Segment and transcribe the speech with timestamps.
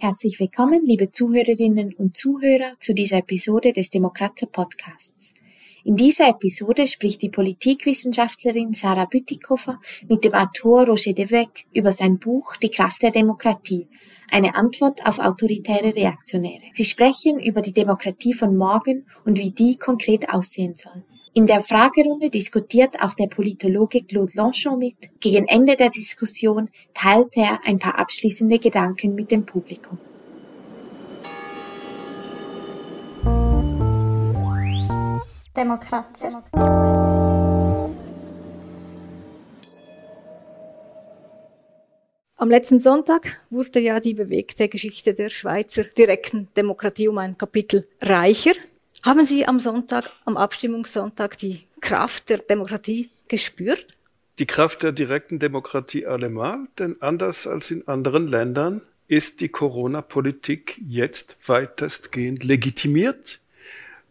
[0.00, 5.34] Herzlich willkommen, liebe Zuhörerinnen und Zuhörer, zu dieser Episode des Demokratie Podcasts.
[5.82, 12.20] In dieser Episode spricht die Politikwissenschaftlerin Sarah Bütikofer mit dem Autor Roger Devec über sein
[12.20, 13.88] Buch Die Kraft der Demokratie,
[14.30, 16.70] eine Antwort auf autoritäre Reaktionäre.
[16.74, 21.02] Sie sprechen über die Demokratie von morgen und wie die konkret aussehen soll.
[21.34, 24.96] In der Fragerunde diskutiert auch der Politologe Claude Lanchon mit.
[25.20, 29.98] Gegen Ende der Diskussion teilt er ein paar abschließende Gedanken mit dem Publikum.
[35.54, 36.28] Demokratie.
[42.36, 47.88] Am letzten Sonntag wurde ja die bewegte Geschichte der Schweizer direkten Demokratie um ein Kapitel
[48.00, 48.52] reicher.
[49.04, 53.86] Haben Sie am Sonntag, am Abstimmungssonntag, die Kraft der Demokratie gespürt?
[54.38, 60.80] Die Kraft der direkten Demokratie allemal, denn anders als in anderen Ländern ist die Corona-Politik
[60.86, 63.40] jetzt weitestgehend legitimiert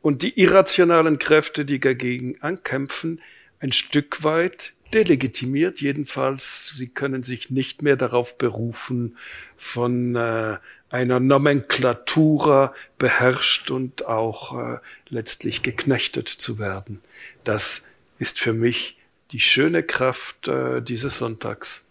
[0.01, 3.21] und die irrationalen Kräfte, die dagegen ankämpfen,
[3.59, 5.81] ein Stück weit delegitimiert.
[5.81, 9.17] Jedenfalls, sie können sich nicht mehr darauf berufen,
[9.55, 10.57] von äh,
[10.89, 14.77] einer Nomenklatura beherrscht und auch äh,
[15.09, 17.01] letztlich geknechtet zu werden.
[17.43, 17.83] Das
[18.19, 18.97] ist für mich
[19.31, 21.83] die schöne Kraft äh, dieses Sonntags.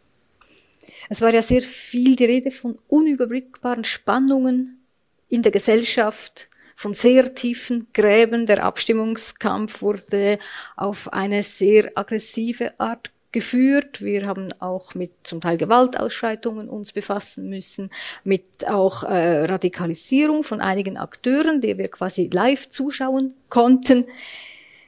[1.08, 4.80] Es war ja sehr viel die Rede von unüberblickbaren Spannungen
[5.28, 8.47] in der Gesellschaft, von sehr tiefen Gräben.
[8.47, 10.39] Der Abstimmungskampf wurde
[10.77, 14.01] auf eine sehr aggressive Art geführt.
[14.01, 17.91] Wir haben auch mit zum Teil Gewaltausschreitungen uns befassen müssen,
[18.25, 24.07] mit auch äh, Radikalisierung von einigen Akteuren, die wir quasi live zuschauen konnten.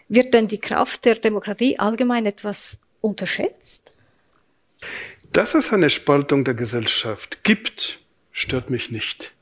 [0.09, 3.95] Wird denn die Kraft der Demokratie allgemein etwas unterschätzt?
[5.31, 7.99] Dass es eine Spaltung der Gesellschaft gibt,
[8.33, 9.33] stört mich nicht.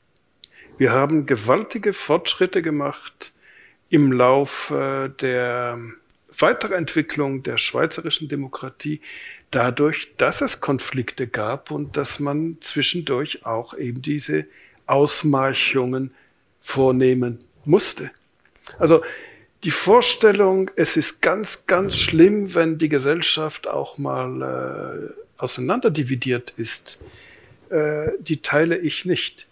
[0.77, 3.31] Wir haben gewaltige Fortschritte gemacht
[3.87, 5.79] im Lauf äh, der
[6.39, 9.01] Weiterentwicklung der schweizerischen Demokratie
[9.51, 14.45] dadurch, dass es Konflikte gab und dass man zwischendurch auch eben diese
[14.85, 16.11] Ausmarchungen
[16.59, 18.11] vornehmen musste.
[18.77, 19.03] Also
[19.63, 26.99] die Vorstellung, es ist ganz, ganz schlimm, wenn die Gesellschaft auch mal äh, auseinanderdividiert ist,
[27.69, 29.47] äh, die teile ich nicht.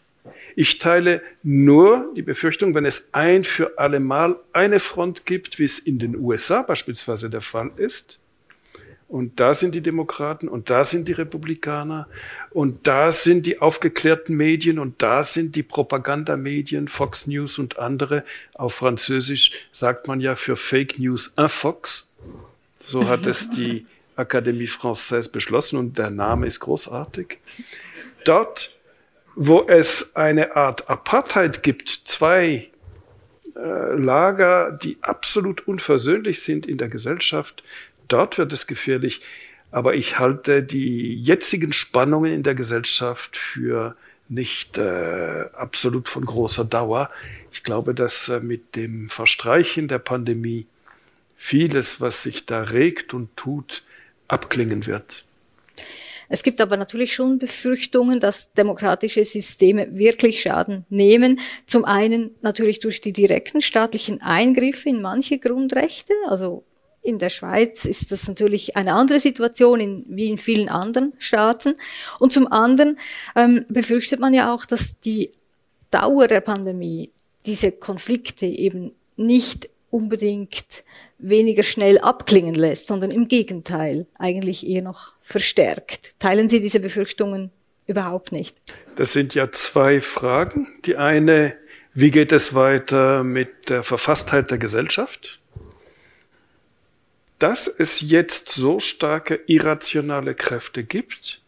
[0.55, 5.65] Ich teile nur die Befürchtung, wenn es ein für alle Mal eine Front gibt, wie
[5.65, 8.19] es in den USA beispielsweise der Fall ist,
[9.07, 12.07] und da sind die Demokraten und da sind die Republikaner
[12.49, 18.23] und da sind die aufgeklärten Medien und da sind die Propagandamedien, Fox News und andere.
[18.55, 22.13] Auf Französisch sagt man ja für Fake News un Fox.
[22.83, 23.85] So hat es die
[24.17, 27.37] Académie Française beschlossen und der Name ist großartig.
[28.23, 28.74] Dort
[29.35, 32.69] wo es eine Art Apartheid gibt, zwei
[33.55, 37.63] äh, Lager, die absolut unversöhnlich sind in der Gesellschaft,
[38.07, 39.21] dort wird es gefährlich.
[39.71, 43.95] Aber ich halte die jetzigen Spannungen in der Gesellschaft für
[44.29, 47.09] nicht äh, absolut von großer Dauer.
[47.51, 50.65] Ich glaube, dass äh, mit dem Verstreichen der Pandemie
[51.35, 53.83] vieles, was sich da regt und tut,
[54.27, 55.25] abklingen wird.
[56.29, 61.39] Es gibt aber natürlich schon Befürchtungen, dass demokratische Systeme wirklich Schaden nehmen.
[61.67, 66.13] Zum einen natürlich durch die direkten staatlichen Eingriffe in manche Grundrechte.
[66.27, 66.63] Also
[67.01, 71.75] in der Schweiz ist das natürlich eine andere Situation in, wie in vielen anderen Staaten.
[72.19, 72.97] Und zum anderen
[73.35, 75.31] ähm, befürchtet man ja auch, dass die
[75.91, 77.11] Dauer der Pandemie
[77.45, 80.83] diese Konflikte eben nicht unbedingt
[81.17, 86.13] weniger schnell abklingen lässt, sondern im Gegenteil eigentlich eher noch verstärkt.
[86.19, 87.51] Teilen Sie diese Befürchtungen
[87.87, 88.57] überhaupt nicht?
[88.95, 90.67] Das sind ja zwei Fragen.
[90.85, 91.55] Die eine,
[91.93, 95.39] wie geht es weiter mit der Verfasstheit der Gesellschaft?
[97.39, 101.41] Dass es jetzt so starke irrationale Kräfte gibt,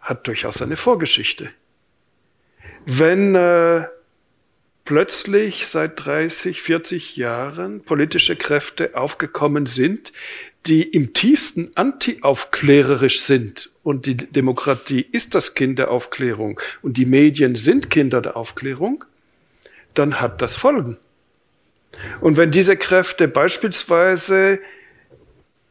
[0.00, 1.50] hat durchaus eine Vorgeschichte.
[2.84, 3.86] Wenn äh,
[4.88, 10.14] plötzlich seit 30, 40 Jahren politische Kräfte aufgekommen sind,
[10.66, 13.68] die im tiefsten antiaufklärerisch sind.
[13.82, 19.04] Und die Demokratie ist das Kind der Aufklärung und die Medien sind Kinder der Aufklärung,
[19.92, 20.96] dann hat das Folgen.
[22.22, 24.58] Und wenn diese Kräfte beispielsweise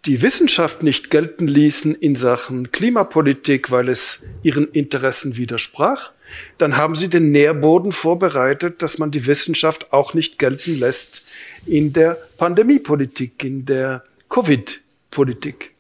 [0.07, 6.11] die Wissenschaft nicht gelten ließen in Sachen Klimapolitik, weil es ihren Interessen widersprach,
[6.57, 11.23] dann haben sie den Nährboden vorbereitet, dass man die Wissenschaft auch nicht gelten lässt
[11.65, 15.73] in der Pandemiepolitik, in der Covid-Politik.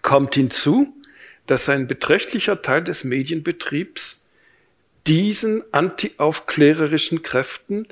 [0.00, 0.94] Kommt hinzu,
[1.46, 4.22] dass ein beträchtlicher Teil des Medienbetriebs
[5.06, 7.88] diesen antiaufklärerischen Kräften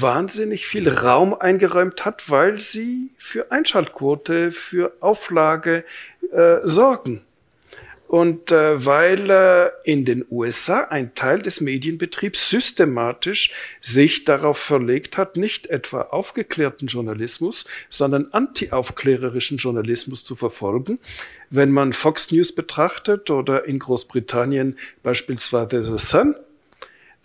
[0.00, 5.84] wahnsinnig viel Raum eingeräumt hat, weil sie für Einschaltquote, für Auflage
[6.32, 7.22] äh, sorgen.
[8.08, 15.18] Und äh, weil äh, in den USA ein Teil des Medienbetriebs systematisch sich darauf verlegt
[15.18, 21.00] hat, nicht etwa aufgeklärten Journalismus, sondern antiaufklärerischen Journalismus zu verfolgen.
[21.50, 26.36] Wenn man Fox News betrachtet oder in Großbritannien beispielsweise The Sun,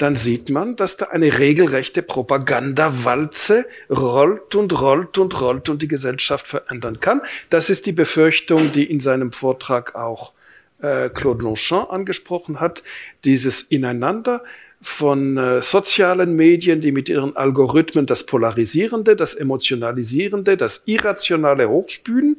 [0.02, 5.88] dann sieht man, dass da eine regelrechte Propagandawalze rollt und rollt und rollt und die
[5.88, 7.22] Gesellschaft verändern kann.
[7.52, 10.34] Das ist die Befürchtung, die in seinem Vortrag auch
[10.82, 12.82] äh, Claude Longchamp angesprochen hat,
[13.26, 14.44] dieses Ineinander
[14.82, 22.38] von äh, sozialen Medien, die mit ihren Algorithmen das Polarisierende, das Emotionalisierende, das Irrationale hochspülen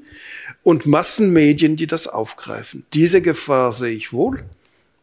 [0.65, 2.85] und Massenmedien, die das aufgreifen.
[2.93, 4.43] Diese Gefahr sehe ich wohl.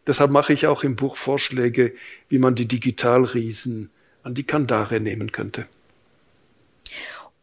[0.09, 1.93] Deshalb mache ich auch im Buch Vorschläge,
[2.29, 3.91] wie man die Digitalriesen
[4.23, 5.67] an die Kandare nehmen könnte.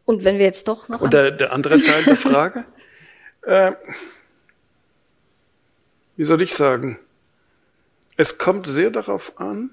[0.03, 0.99] Und wenn wir jetzt doch noch.
[0.99, 2.65] Und der, der andere Teil der Frage?
[3.43, 3.71] äh,
[6.17, 6.99] wie soll ich sagen?
[8.17, 9.69] Es kommt sehr darauf an,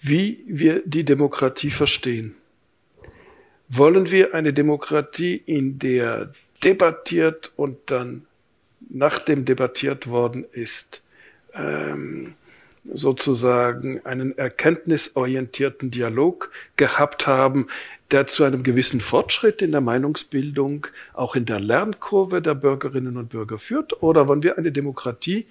[0.00, 2.34] wie wir die Demokratie verstehen.
[3.68, 6.32] Wollen wir eine Demokratie, in der
[6.64, 8.26] debattiert und dann,
[8.88, 11.02] nachdem debattiert worden ist,
[11.54, 12.34] ähm,
[12.92, 17.68] sozusagen einen erkenntnisorientierten Dialog gehabt haben,
[18.10, 23.28] der zu einem gewissen Fortschritt in der Meinungsbildung, auch in der Lernkurve der Bürgerinnen und
[23.28, 24.02] Bürger führt?
[24.02, 25.46] Oder wollen wir eine Demokratie,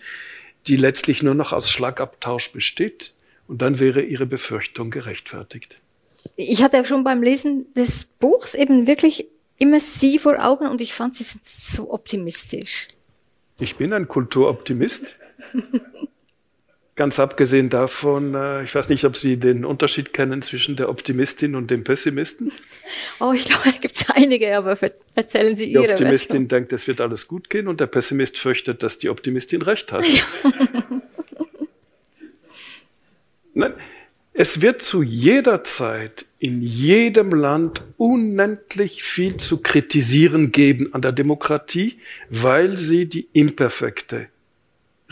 [0.67, 3.13] die letztlich nur noch aus Schlagabtausch besteht?
[3.47, 5.79] Und dann wäre Ihre Befürchtung gerechtfertigt.
[6.35, 9.27] Ich hatte schon beim Lesen des Buchs eben wirklich
[9.59, 12.87] immer Sie vor Augen und ich fand, Sie sind so optimistisch.
[13.59, 15.15] Ich bin ein Kulturoptimist.
[16.97, 21.53] Ganz abgesehen davon, äh, ich weiß nicht, ob Sie den Unterschied kennen zwischen der Optimistin
[21.53, 22.51] und dem Pessimisten.
[23.19, 24.75] Oh, ich glaube, da gibt es einige, aber
[25.13, 26.47] erzählen Sie Ihre Die Optimistin Version.
[26.47, 30.05] denkt, es wird alles gut gehen und der Pessimist fürchtet, dass die Optimistin recht hat.
[30.07, 30.23] Ja.
[33.53, 33.73] Nein,
[34.33, 41.11] es wird zu jeder Zeit in jedem Land unendlich viel zu kritisieren geben an der
[41.11, 41.99] Demokratie,
[42.31, 44.29] weil sie die imperfekte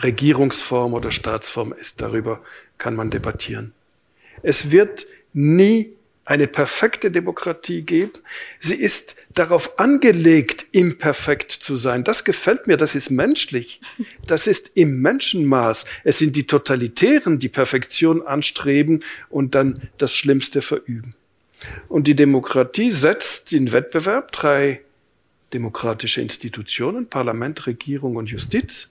[0.02, 2.00] Regierungsform oder Staatsform ist.
[2.00, 2.42] Darüber
[2.78, 3.72] kann man debattieren.
[4.42, 5.96] Es wird nie
[6.26, 8.10] eine perfekte Demokratie geben.
[8.58, 12.02] Sie ist darauf angelegt, imperfekt zu sein.
[12.02, 13.80] Das gefällt mir, das ist menschlich.
[14.26, 15.84] Das ist im Menschenmaß.
[16.02, 21.14] Es sind die Totalitären, die Perfektion anstreben und dann das Schlimmste verüben.
[21.88, 24.80] Und die Demokratie setzt den Wettbewerb drei
[25.52, 28.90] demokratische Institutionen, Parlament, Regierung und Justiz,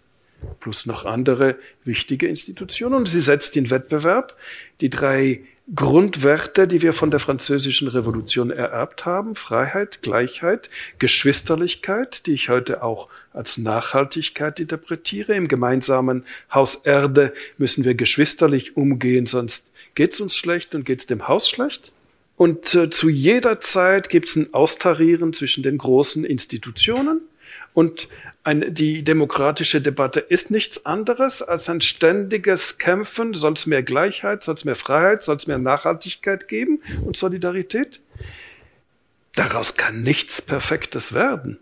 [0.59, 2.95] plus noch andere wichtige Institutionen.
[2.95, 4.35] Und sie setzt den Wettbewerb,
[4.81, 5.41] die drei
[5.73, 10.69] Grundwerte, die wir von der französischen Revolution ererbt haben, Freiheit, Gleichheit,
[10.99, 15.33] Geschwisterlichkeit, die ich heute auch als Nachhaltigkeit interpretiere.
[15.33, 19.65] Im gemeinsamen Haus Erde müssen wir geschwisterlich umgehen, sonst
[19.95, 21.93] geht's uns schlecht und geht's dem Haus schlecht.
[22.37, 27.21] Und äh, zu jeder Zeit gibt's ein Austarieren zwischen den großen Institutionen
[27.73, 28.07] und
[28.45, 33.33] eine, die demokratische Debatte ist nichts anderes als ein ständiges Kämpfen.
[33.33, 38.01] Soll es mehr Gleichheit, soll es mehr Freiheit, soll es mehr Nachhaltigkeit geben und Solidarität?
[39.33, 41.57] Daraus kann nichts Perfektes werden.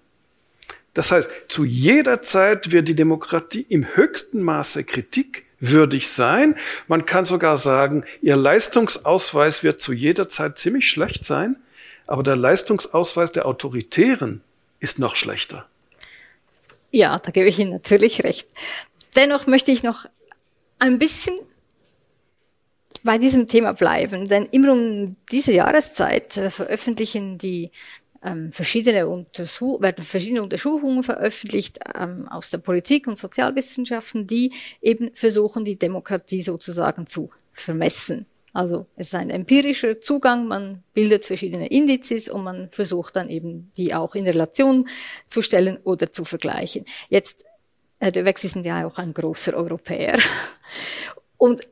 [0.94, 6.56] Das heißt, zu jeder Zeit wird die Demokratie im höchsten Maße kritikwürdig sein.
[6.88, 11.56] Man kann sogar sagen, ihr Leistungsausweis wird zu jeder Zeit ziemlich schlecht sein,
[12.08, 14.42] aber der Leistungsausweis der Autoritären
[14.82, 15.66] ist noch schlechter.
[16.96, 18.48] Ja, da gebe ich Ihnen natürlich recht.
[19.16, 20.06] Dennoch möchte ich noch
[20.78, 21.34] ein bisschen
[23.02, 27.72] bei diesem Thema bleiben, denn immer um diese Jahreszeit äh, veröffentlichen die
[28.22, 35.16] ähm, verschiedene Untersuch werden verschiedene Untersuchungen veröffentlicht ähm, aus der Politik und Sozialwissenschaften, die eben
[35.16, 38.28] versuchen, die Demokratie sozusagen zu vermessen.
[38.54, 43.72] Also es ist ein empirischer Zugang, man bildet verschiedene Indizes und man versucht dann eben
[43.78, 44.88] die auch in Relation
[45.28, 46.86] zu stellen oder zu vergleichen.
[47.10, 47.46] Jetzt,
[48.00, 50.20] Herr Döweg, Sie sind ja auch ein großer Europäer.
[51.38, 51.68] Und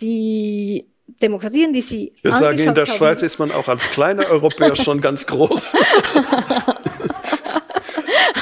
[0.00, 2.12] die Demokratien, die Sie.
[2.16, 5.26] Ich würde sagen, in der haben, Schweiz ist man auch als kleiner Europäer schon ganz
[5.26, 5.74] groß.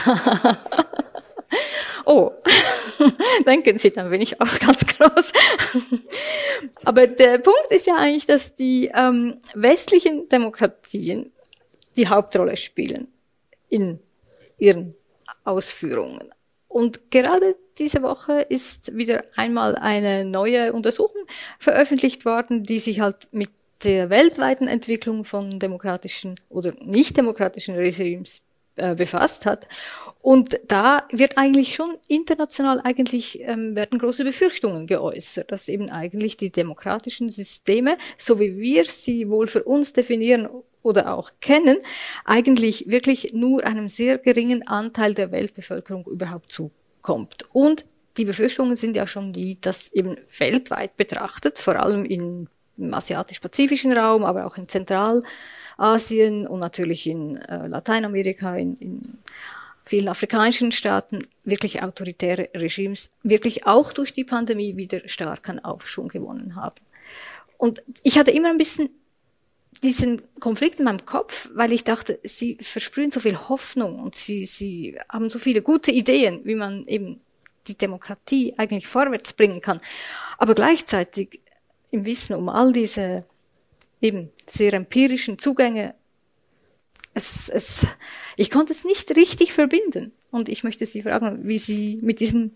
[2.14, 2.32] oh,
[3.46, 5.32] denken Sie, dann bin ich auch ganz groß.
[6.84, 11.32] Aber der Punkt ist ja eigentlich, dass die ähm, westlichen Demokratien
[11.96, 13.08] die Hauptrolle spielen
[13.68, 13.98] in
[14.58, 14.94] ihren
[15.44, 16.30] Ausführungen.
[16.68, 21.22] Und gerade diese Woche ist wieder einmal eine neue Untersuchung
[21.58, 23.50] veröffentlicht worden, die sich halt mit
[23.84, 28.40] der weltweiten Entwicklung von demokratischen oder nicht demokratischen Regimes
[28.76, 29.68] äh, befasst hat.
[30.20, 36.36] Und da wird eigentlich schon international eigentlich ähm, werden große Befürchtungen geäußert, dass eben eigentlich
[36.36, 40.48] die demokratischen Systeme, so wie wir sie wohl für uns definieren
[40.82, 41.76] oder auch kennen,
[42.24, 47.46] eigentlich wirklich nur einem sehr geringen Anteil der Weltbevölkerung überhaupt zukommt.
[47.52, 47.84] Und
[48.16, 53.92] die Befürchtungen sind ja schon die, dass eben weltweit betrachtet, vor allem in im asiatisch-pazifischen
[53.92, 54.68] Raum, aber auch in
[55.76, 59.18] Zentralasien und natürlich in äh, Lateinamerika, in, in
[59.84, 66.08] vielen afrikanischen Staaten wirklich autoritäre Regimes wirklich auch durch die Pandemie wieder stark an Aufschwung
[66.08, 66.80] gewonnen haben.
[67.58, 68.90] Und ich hatte immer ein bisschen
[69.82, 74.46] diesen Konflikt in meinem Kopf, weil ich dachte, sie versprühen so viel Hoffnung und sie,
[74.46, 77.20] sie haben so viele gute Ideen, wie man eben
[77.66, 79.80] die Demokratie eigentlich vorwärts bringen kann.
[80.38, 81.40] Aber gleichzeitig
[81.90, 83.26] im Wissen um all diese
[84.00, 85.94] eben sehr empirischen Zugänge,
[87.14, 87.86] es, es,
[88.36, 90.12] ich konnte es nicht richtig verbinden.
[90.30, 92.52] Und ich möchte Sie fragen, wie Sie mit diesem,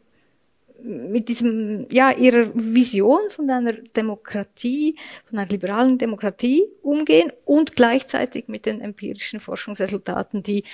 [0.83, 8.49] mit diesem, ja, Ihrer Vision von einer Demokratie, von einer liberalen Demokratie umgehen und gleichzeitig
[8.49, 10.64] mit den empirischen Forschungsresultaten, die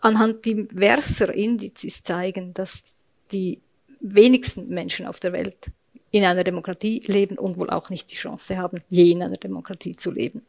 [0.00, 2.84] anhand diverser Indizes zeigen, dass
[3.32, 3.60] die
[4.00, 5.70] wenigsten Menschen auf der Welt
[6.10, 9.96] in einer Demokratie leben und wohl auch nicht die Chance haben, je in einer Demokratie
[9.96, 10.42] zu leben.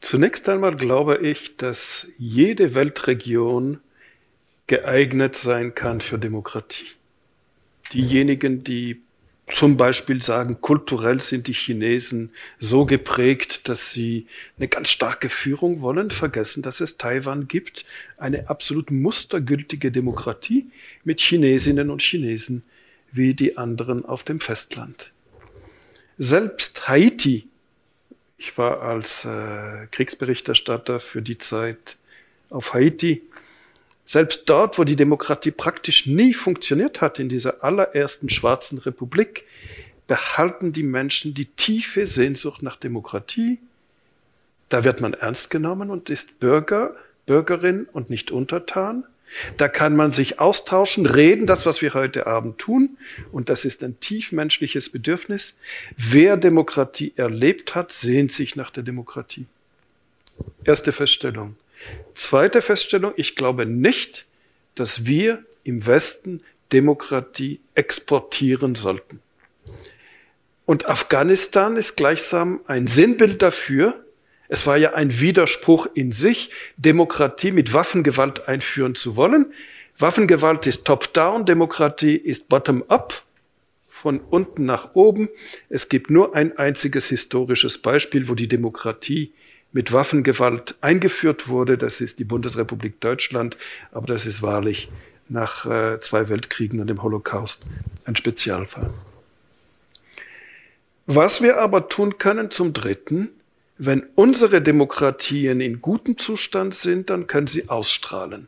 [0.00, 3.80] Zunächst einmal glaube ich, dass jede Weltregion
[4.66, 6.86] geeignet sein kann für Demokratie.
[7.92, 9.02] Diejenigen, die
[9.46, 15.82] zum Beispiel sagen, kulturell sind die Chinesen so geprägt, dass sie eine ganz starke Führung
[15.82, 17.84] wollen, vergessen, dass es Taiwan gibt,
[18.16, 20.70] eine absolut mustergültige Demokratie
[21.04, 22.62] mit Chinesinnen und Chinesen,
[23.12, 25.12] wie die anderen auf dem Festland.
[26.18, 27.48] Selbst Haiti,
[28.38, 31.96] ich war als äh, Kriegsberichterstatter für die Zeit
[32.50, 33.22] auf Haiti,
[34.04, 39.44] selbst dort, wo die Demokratie praktisch nie funktioniert hat, in dieser allerersten schwarzen Republik,
[40.06, 43.60] behalten die Menschen die tiefe Sehnsucht nach Demokratie.
[44.68, 49.04] Da wird man ernst genommen und ist Bürger, Bürgerin und nicht untertan.
[49.56, 52.96] Da kann man sich austauschen, reden, das, was wir heute Abend tun.
[53.30, 55.56] Und das ist ein tiefmenschliches Bedürfnis.
[55.96, 59.46] Wer Demokratie erlebt hat, sehnt sich nach der Demokratie.
[60.64, 61.56] Erste Feststellung.
[62.14, 64.26] Zweite Feststellung, ich glaube nicht,
[64.74, 69.20] dass wir im Westen Demokratie exportieren sollten.
[70.64, 74.04] Und Afghanistan ist gleichsam ein Sinnbild dafür,
[74.52, 79.50] es war ja ein Widerspruch in sich, Demokratie mit Waffengewalt einführen zu wollen.
[79.96, 83.22] Waffengewalt ist top-down, Demokratie ist bottom-up,
[83.88, 85.30] von unten nach oben.
[85.70, 89.32] Es gibt nur ein einziges historisches Beispiel, wo die Demokratie
[89.72, 91.78] mit Waffengewalt eingeführt wurde.
[91.78, 93.56] Das ist die Bundesrepublik Deutschland,
[93.90, 94.90] aber das ist wahrlich
[95.30, 97.62] nach äh, zwei Weltkriegen und dem Holocaust
[98.04, 98.90] ein Spezialfall.
[101.06, 103.30] Was wir aber tun können zum Dritten,
[103.86, 108.46] wenn unsere Demokratien in gutem Zustand sind, dann können sie ausstrahlen.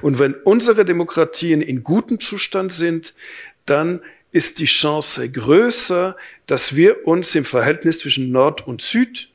[0.00, 3.14] Und wenn unsere Demokratien in gutem Zustand sind,
[3.66, 4.00] dann
[4.32, 6.16] ist die Chance größer,
[6.46, 9.28] dass wir uns im Verhältnis zwischen Nord und Süd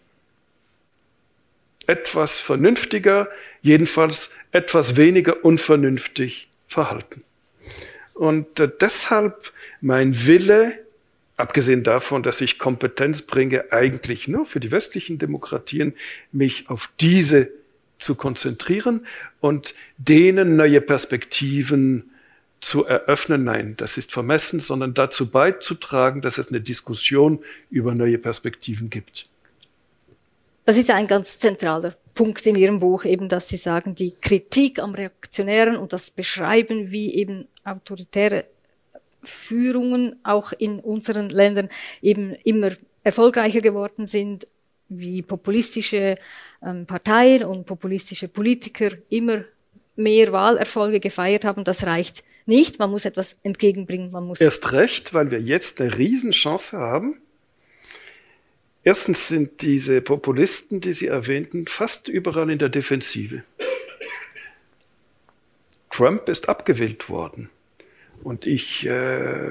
[1.86, 3.30] etwas vernünftiger,
[3.62, 7.24] jedenfalls etwas weniger unvernünftig verhalten.
[8.16, 10.85] Und äh, deshalb mein Wille,
[11.38, 15.94] abgesehen davon, dass ich Kompetenz bringe, eigentlich nur für die westlichen Demokratien,
[16.32, 17.50] mich auf diese
[18.00, 19.06] zu konzentrieren
[19.40, 22.12] und denen neue Perspektiven
[22.60, 23.44] zu eröffnen.
[23.44, 27.40] Nein, das ist vermessen, sondern dazu beizutragen, dass es eine Diskussion
[27.70, 29.30] über neue Perspektiven gibt.
[30.66, 34.80] Das ist ein ganz zentraler Punkt in Ihrem Buch, eben, dass Sie sagen, die Kritik
[34.80, 38.46] am Reaktionären und das Beschreiben, wie eben autoritäre
[39.26, 41.70] Führungen auch in unseren Ländern
[42.02, 42.72] eben immer
[43.04, 44.46] erfolgreicher geworden sind,
[44.90, 46.16] wie populistische
[46.64, 49.44] ähm, Parteien und populistische Politiker immer
[49.96, 52.80] mehr Wahlerfolge gefeiert haben, das reicht nicht.
[52.80, 54.12] Man muss etwas entgegenbringen.
[54.12, 57.22] Man muss Erst recht, weil wir jetzt eine Riesenchance haben.
[58.84, 63.44] Erstens sind diese Populisten, die Sie erwähnten, fast überall in der Defensive.
[65.90, 67.50] Trump ist abgewählt worden.
[68.24, 69.50] Und ich äh,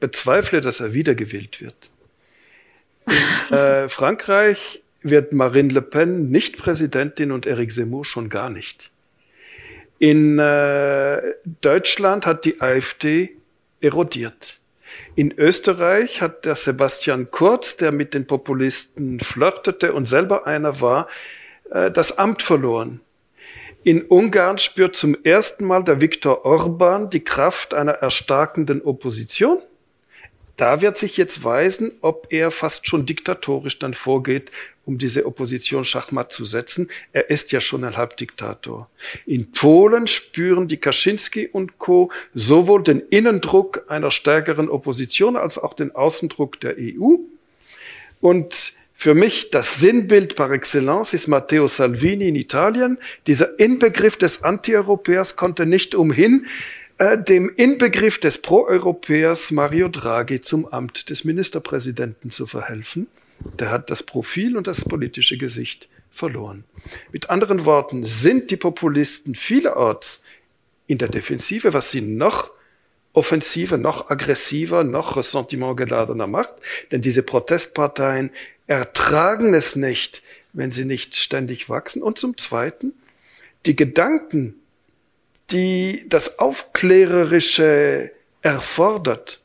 [0.00, 1.90] bezweifle, dass er wiedergewählt wird.
[3.06, 8.90] In äh, Frankreich wird Marine Le Pen nicht Präsidentin und Eric Zemmour schon gar nicht.
[9.98, 11.22] In äh,
[11.60, 13.36] Deutschland hat die AfD
[13.80, 14.58] erodiert.
[15.14, 21.08] In Österreich hat der Sebastian Kurz, der mit den Populisten flirtete und selber einer war,
[21.70, 23.00] äh, das Amt verloren.
[23.84, 29.58] In Ungarn spürt zum ersten Mal der Viktor Orban die Kraft einer erstarkenden Opposition.
[30.56, 34.52] Da wird sich jetzt weisen, ob er fast schon diktatorisch dann vorgeht,
[34.84, 36.88] um diese Opposition Schachmatt zu setzen.
[37.12, 38.88] Er ist ja schon ein Halbdiktator.
[39.26, 42.12] In Polen spüren die Kaczynski und Co.
[42.34, 47.16] sowohl den Innendruck einer stärkeren Opposition als auch den Außendruck der EU.
[48.20, 52.98] Und für mich das Sinnbild par excellence ist Matteo Salvini in Italien.
[53.26, 56.46] Dieser Inbegriff des Antieuropäers konnte nicht umhin,
[56.98, 63.08] äh, dem Inbegriff des Pro-Europäers Mario Draghi zum Amt des Ministerpräsidenten zu verhelfen.
[63.58, 66.62] Der hat das Profil und das politische Gesicht verloren.
[67.10, 70.22] Mit anderen Worten sind die Populisten vielerorts
[70.86, 72.52] in der Defensive, was sie noch
[73.12, 76.54] offensiver, noch aggressiver, noch ressentimentgeladener macht.
[76.90, 78.30] Denn diese Protestparteien
[78.66, 82.02] ertragen es nicht, wenn sie nicht ständig wachsen.
[82.02, 82.94] Und zum Zweiten,
[83.66, 84.54] die Gedanken,
[85.50, 89.40] die das Aufklärerische erfordert,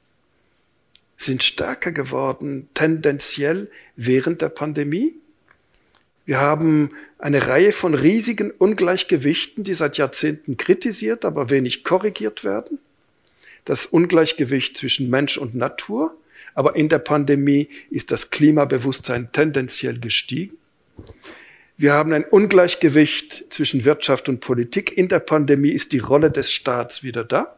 [1.18, 5.16] sind stärker geworden, tendenziell während der Pandemie.
[6.26, 12.80] Wir haben eine Reihe von riesigen Ungleichgewichten, die seit Jahrzehnten kritisiert, aber wenig korrigiert werden.
[13.68, 16.16] Das Ungleichgewicht zwischen Mensch und Natur,
[16.56, 20.56] aber in der Pandemie ist das Klimabewusstsein tendenziell gestiegen.
[21.76, 24.98] Wir haben ein Ungleichgewicht zwischen Wirtschaft und Politik.
[24.98, 27.58] In der Pandemie ist die Rolle des Staats wieder da.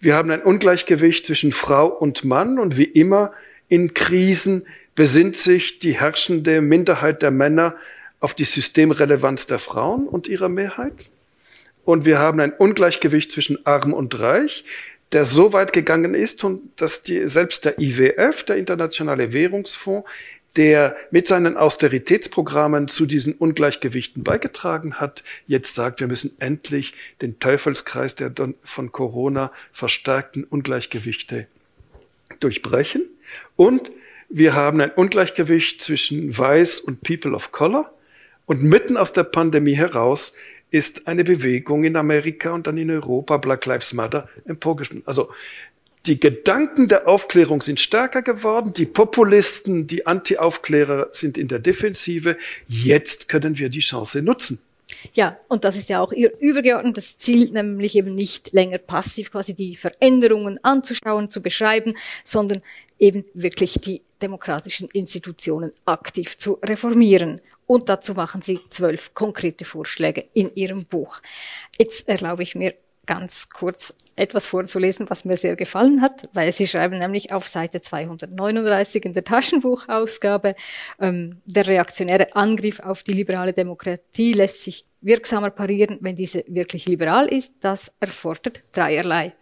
[0.00, 3.32] Wir haben ein Ungleichgewicht zwischen Frau und Mann und wie immer
[3.68, 7.74] in Krisen besinnt sich die herrschende Minderheit der Männer
[8.20, 11.08] auf die Systemrelevanz der Frauen und ihrer Mehrheit.
[11.84, 14.64] Und wir haben ein Ungleichgewicht zwischen Arm und Reich
[15.12, 20.08] der so weit gegangen ist und dass die, selbst der IWF, der Internationale Währungsfonds,
[20.56, 27.38] der mit seinen Austeritätsprogrammen zu diesen Ungleichgewichten beigetragen hat, jetzt sagt, wir müssen endlich den
[27.38, 28.32] Teufelskreis der
[28.64, 31.46] von Corona verstärkten Ungleichgewichte
[32.40, 33.02] durchbrechen.
[33.56, 33.90] Und
[34.28, 37.92] wir haben ein Ungleichgewicht zwischen Weiß und People of Color.
[38.46, 40.32] Und mitten aus der Pandemie heraus
[40.70, 45.06] ist eine Bewegung in Amerika und dann in Europa, Black Lives Matter, emporgeschwommen.
[45.06, 45.30] Also
[46.06, 52.36] die Gedanken der Aufklärung sind stärker geworden, die Populisten, die Anti-Aufklärer sind in der Defensive.
[52.66, 54.60] Jetzt können wir die Chance nutzen.
[55.12, 59.54] Ja, und das ist ja auch ihr übergeordnetes Ziel, nämlich eben nicht länger passiv quasi
[59.54, 62.62] die Veränderungen anzuschauen, zu beschreiben, sondern
[62.98, 67.40] eben wirklich die demokratischen Institutionen aktiv zu reformieren.
[67.66, 71.20] Und dazu machen Sie zwölf konkrete Vorschläge in Ihrem Buch.
[71.78, 72.74] Jetzt erlaube ich mir
[73.06, 77.80] ganz kurz etwas vorzulesen, was mir sehr gefallen hat, weil Sie schreiben nämlich auf Seite
[77.80, 80.54] 239 in der Taschenbuchausgabe,
[81.00, 86.86] ähm, der reaktionäre Angriff auf die liberale Demokratie lässt sich wirksamer parieren, wenn diese wirklich
[86.86, 87.54] liberal ist.
[87.60, 89.34] Das erfordert dreierlei.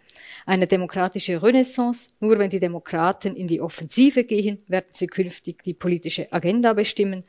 [0.49, 2.09] Eine demokratische Renaissance.
[2.21, 7.25] Nur wenn die Demokraten in die Offensive gehen, werden sie künftig die politische Agenda bestimmen.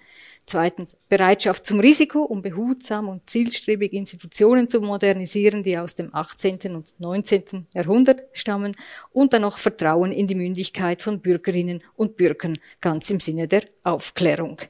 [0.45, 6.59] Zweitens Bereitschaft zum Risiko, um behutsam und zielstrebig Institutionen zu modernisieren, die aus dem 18.
[6.73, 7.67] und 19.
[7.73, 8.71] Jahrhundert stammen.
[9.11, 13.63] Und dann noch Vertrauen in die Mündigkeit von Bürgerinnen und Bürgern, ganz im Sinne der
[13.83, 14.61] Aufklärung.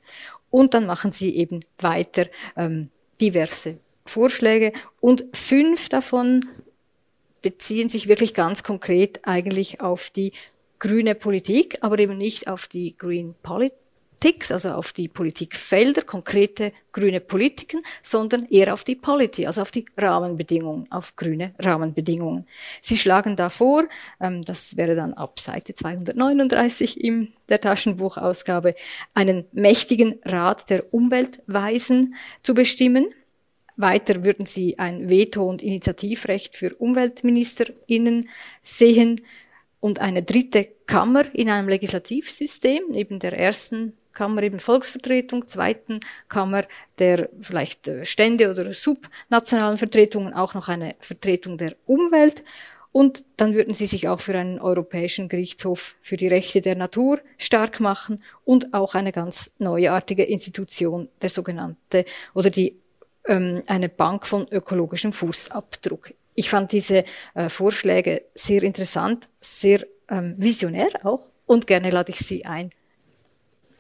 [0.50, 2.26] Und dann machen sie eben weiter
[2.58, 2.90] ähm,
[3.22, 6.44] diverse Vorschläge und fünf davon
[7.42, 10.34] beziehen sich wirklich ganz konkret eigentlich auf die
[10.80, 13.74] grüne Politik, aber eben nicht auf die Green Policy
[14.20, 19.72] Ticks, also auf die Politikfelder, konkrete grüne Politiken, sondern eher auf die Polity, also auf
[19.72, 22.46] die Rahmenbedingungen, auf grüne Rahmenbedingungen.
[22.82, 23.86] Sie schlagen da vor,
[24.20, 28.76] ähm, das wäre dann ab Seite 239 in der Taschenbuchausgabe,
[29.14, 33.08] einen mächtigen Rat der Umweltweisen zu bestimmen.
[33.80, 38.30] Weiter würden sie ein Veto- und Initiativrecht für UmweltministerInnen
[38.62, 39.22] sehen
[39.80, 46.66] und eine dritte Kammer in einem Legislativsystem, neben der ersten Kammer eben Volksvertretung, zweiten Kammer
[46.98, 52.44] der vielleicht äh, Stände oder subnationalen Vertretungen auch noch eine Vertretung der Umwelt.
[52.92, 57.22] Und dann würden sie sich auch für einen Europäischen Gerichtshof für die Rechte der Natur
[57.38, 62.76] stark machen und auch eine ganz neuartige Institution, der sogenannte oder die
[63.28, 66.14] ähm, eine Bank von ökologischem Fußabdruck.
[66.36, 67.04] Ich fand diese
[67.34, 72.70] äh, Vorschläge sehr interessant, sehr ähm, visionär auch und gerne lade ich Sie ein,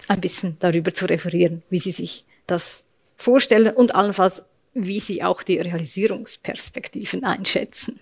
[0.07, 2.83] ein bisschen darüber zu referieren, wie Sie sich das
[3.15, 7.99] vorstellen und allenfalls wie Sie auch die Realisierungsperspektiven einschätzen.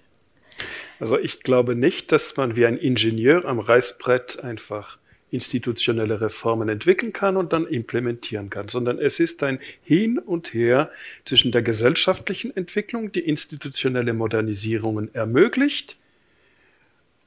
[1.00, 4.98] Also ich glaube nicht, dass man wie ein Ingenieur am Reißbrett einfach
[5.30, 10.90] institutionelle Reformen entwickeln kann und dann implementieren kann, sondern es ist ein Hin und Her
[11.26, 15.98] zwischen der gesellschaftlichen Entwicklung, die institutionelle Modernisierungen ermöglicht,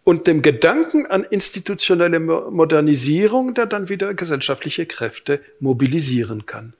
[0.02, 6.72] und dem Gedanken an institutionelle Modernisierung, der dann wieder gesellschaftliche Kräfte mobilisieren kann.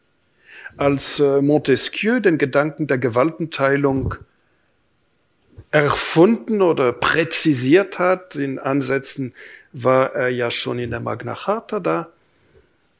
[0.76, 4.14] Als äh, Montesquieu den Gedanken der Gewaltenteilung
[5.70, 8.36] erfunden oder präzisiert hat.
[8.36, 9.34] In Ansätzen
[9.72, 12.12] war er ja schon in der Magna Charta da.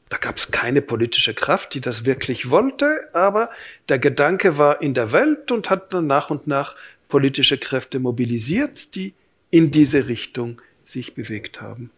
[0.09, 3.49] Da gab es keine politische Kraft, die das wirklich wollte, aber
[3.87, 6.75] der Gedanke war in der Welt und hat dann nach und nach
[7.07, 9.13] politische Kräfte mobilisiert, die
[9.51, 11.91] in diese Richtung sich bewegt haben.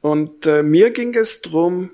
[0.00, 1.90] Und äh, mir ging es darum,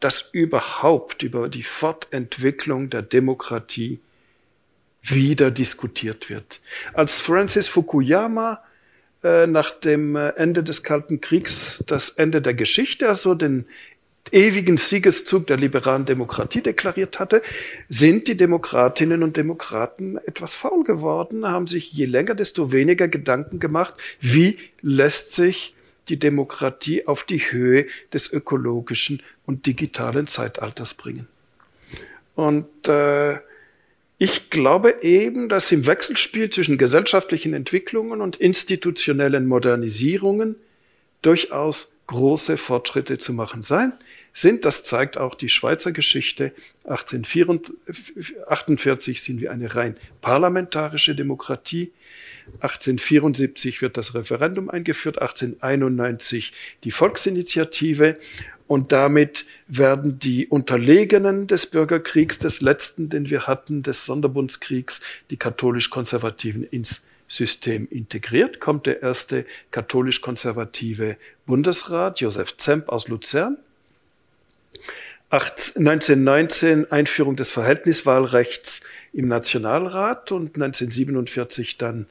[0.00, 4.00] dass überhaupt über die Fortentwicklung der Demokratie
[5.02, 6.60] wieder diskutiert wird.
[6.94, 8.62] Als Francis Fukuyama
[9.24, 13.64] äh, nach dem äh, Ende des Kalten Kriegs das Ende der Geschichte, also den
[14.30, 17.42] ewigen Siegeszug der liberalen Demokratie deklariert hatte,
[17.88, 23.60] sind die Demokratinnen und Demokraten etwas faul geworden, haben sich je länger, desto weniger Gedanken
[23.60, 25.74] gemacht, wie lässt sich
[26.08, 31.28] die Demokratie auf die Höhe des ökologischen und digitalen Zeitalters bringen.
[32.34, 33.38] Und äh,
[34.18, 40.54] ich glaube eben, dass im Wechselspiel zwischen gesellschaftlichen Entwicklungen und institutionellen Modernisierungen
[41.22, 43.92] durchaus große Fortschritte zu machen sein
[44.32, 44.64] sind.
[44.64, 46.52] Das zeigt auch die Schweizer Geschichte.
[46.84, 51.90] 1848 sind wir eine rein parlamentarische Demokratie.
[52.60, 56.52] 1874 wird das Referendum eingeführt, 1891
[56.84, 58.18] die Volksinitiative
[58.66, 65.00] und damit werden die Unterlegenen des Bürgerkriegs, des letzten, den wir hatten, des Sonderbundskriegs,
[65.30, 73.58] die katholisch-konservativen ins System integriert, kommt der erste katholisch-konservative Bundesrat, Josef Zemp aus Luzern.
[75.30, 82.06] 1919 Einführung des Verhältniswahlrechts im Nationalrat und 1947 dann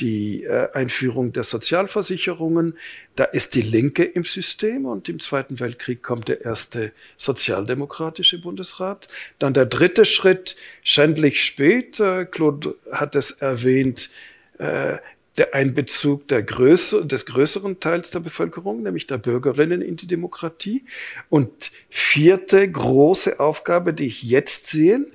[0.00, 2.76] die äh, Einführung der Sozialversicherungen.
[3.14, 9.08] Da ist die Linke im System und im Zweiten Weltkrieg kommt der erste sozialdemokratische Bundesrat.
[9.38, 14.10] Dann der dritte Schritt, schändlich spät, äh, Claude hat es erwähnt,
[14.58, 14.96] äh,
[15.38, 20.84] der Einbezug der Größe, des größeren Teils der Bevölkerung, nämlich der Bürgerinnen in die Demokratie.
[21.30, 25.06] Und vierte große Aufgabe, die ich jetzt sehe,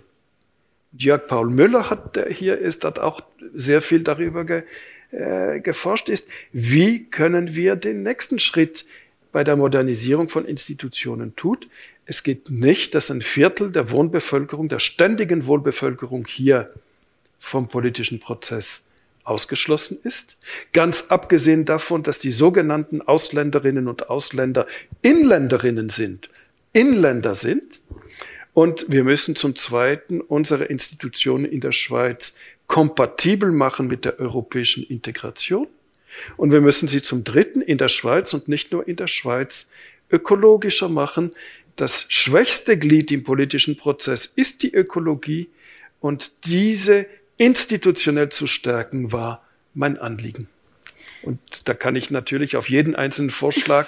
[0.93, 3.21] Jörg Paul Müller hat, der hier ist, hat auch
[3.53, 4.63] sehr viel darüber ge,
[5.11, 8.85] äh, geforscht, ist, wie können wir den nächsten Schritt
[9.31, 11.67] bei der Modernisierung von Institutionen tut.
[12.05, 16.73] Es geht nicht, dass ein Viertel der Wohnbevölkerung, der ständigen Wohnbevölkerung hier
[17.37, 18.83] vom politischen Prozess
[19.23, 20.37] ausgeschlossen ist.
[20.73, 24.65] Ganz abgesehen davon, dass die sogenannten Ausländerinnen und Ausländer
[25.01, 26.29] Inländerinnen sind,
[26.73, 27.81] Inländer sind.
[28.57, 32.33] Und wir müssen zum Zweiten unsere Institutionen in der Schweiz
[32.65, 35.67] kompatibel machen mit der europäischen Integration.
[36.37, 39.67] Und wir müssen sie zum Dritten in der Schweiz und nicht nur in der Schweiz
[40.09, 41.35] ökologischer machen.
[41.75, 45.49] Das schwächste Glied im politischen Prozess ist die Ökologie
[45.99, 47.05] und diese
[47.37, 50.49] institutionell zu stärken, war mein Anliegen.
[51.21, 53.87] Und da kann ich natürlich auf jeden einzelnen Vorschlag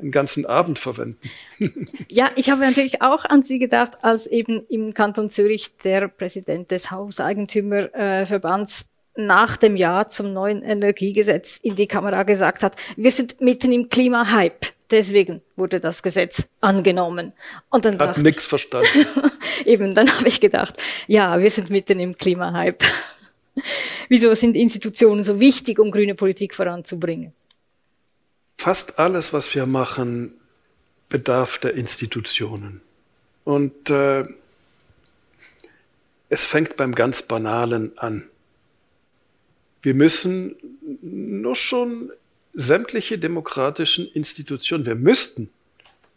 [0.00, 1.18] einen ganzen Abend verwenden.
[2.08, 6.70] Ja, ich habe natürlich auch an Sie gedacht, als eben im Kanton Zürich der Präsident
[6.70, 8.86] des Hauseigentümerverbands
[9.16, 13.88] nach dem Ja zum neuen Energiegesetz in die Kamera gesagt hat, wir sind mitten im
[13.88, 14.68] Klimahype.
[14.90, 17.32] Deswegen wurde das Gesetz angenommen.
[17.70, 19.06] Und dann hat nichts verstanden.
[19.64, 20.74] eben, dann habe ich gedacht,
[21.06, 22.84] ja, wir sind mitten im Klimahype.
[24.08, 27.32] Wieso sind Institutionen so wichtig, um grüne Politik voranzubringen?
[28.60, 30.34] Fast alles, was wir machen,
[31.08, 32.82] bedarf der Institutionen.
[33.42, 34.26] Und äh,
[36.28, 38.28] es fängt beim ganz Banalen an.
[39.80, 40.56] Wir müssen
[41.00, 42.12] nur schon
[42.52, 45.48] sämtliche demokratischen Institutionen, wir müssten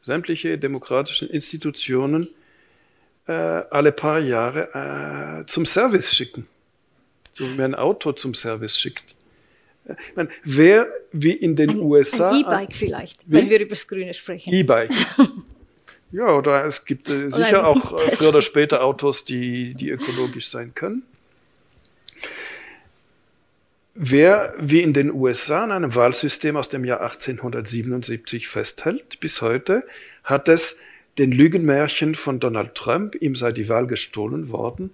[0.02, 2.28] sämtliche demokratischen Institutionen
[3.26, 6.46] äh, alle paar Jahre äh, zum Service schicken.
[7.32, 9.16] So wie man ein Auto zum Service schickt.
[9.86, 12.32] Ich meine, wer wie in den ein, USA.
[12.32, 13.34] Ein E-Bike vielleicht, wie?
[13.34, 14.54] wenn wir über das Grüne sprechen.
[14.54, 14.92] E-Bike.
[16.12, 20.50] ja, oder es gibt äh, sicher auch äh, früher oder später Autos, die, die ökologisch
[20.50, 21.04] sein können.
[23.96, 29.84] Wer wie in den USA an einem Wahlsystem aus dem Jahr 1877 festhält, bis heute,
[30.24, 30.78] hat es
[31.20, 34.92] den Lügenmärchen von Donald Trump, ihm sei die Wahl gestohlen worden,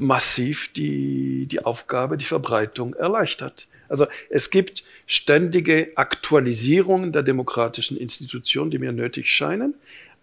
[0.00, 3.68] massiv die, die Aufgabe, die Verbreitung erleichtert.
[3.88, 9.74] Also es gibt ständige Aktualisierungen der demokratischen Institutionen, die mir nötig scheinen.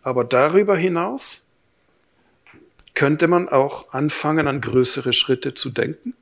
[0.02, 1.42] Aber darüber hinaus
[2.94, 6.14] könnte man auch anfangen, an größere Schritte zu denken.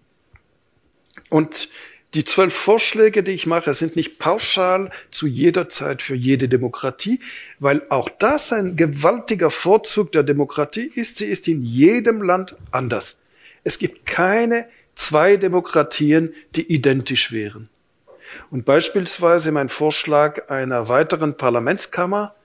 [1.30, 1.69] Und
[2.13, 7.21] die zwölf Vorschläge, die ich mache, sind nicht pauschal zu jeder Zeit für jede Demokratie,
[7.60, 11.17] weil auch das ein gewaltiger Vorzug der Demokratie ist.
[11.17, 13.21] Sie ist in jedem Land anders.
[13.63, 14.67] Es gibt keine
[15.01, 17.69] zwei Demokratien, die identisch wären.
[18.51, 22.35] Und beispielsweise mein Vorschlag einer weiteren Parlamentskammer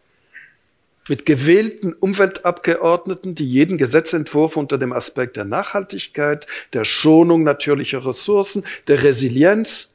[1.09, 8.65] mit gewählten Umweltabgeordneten, die jeden Gesetzentwurf unter dem Aspekt der Nachhaltigkeit, der Schonung natürlicher Ressourcen,
[8.89, 9.95] der Resilienz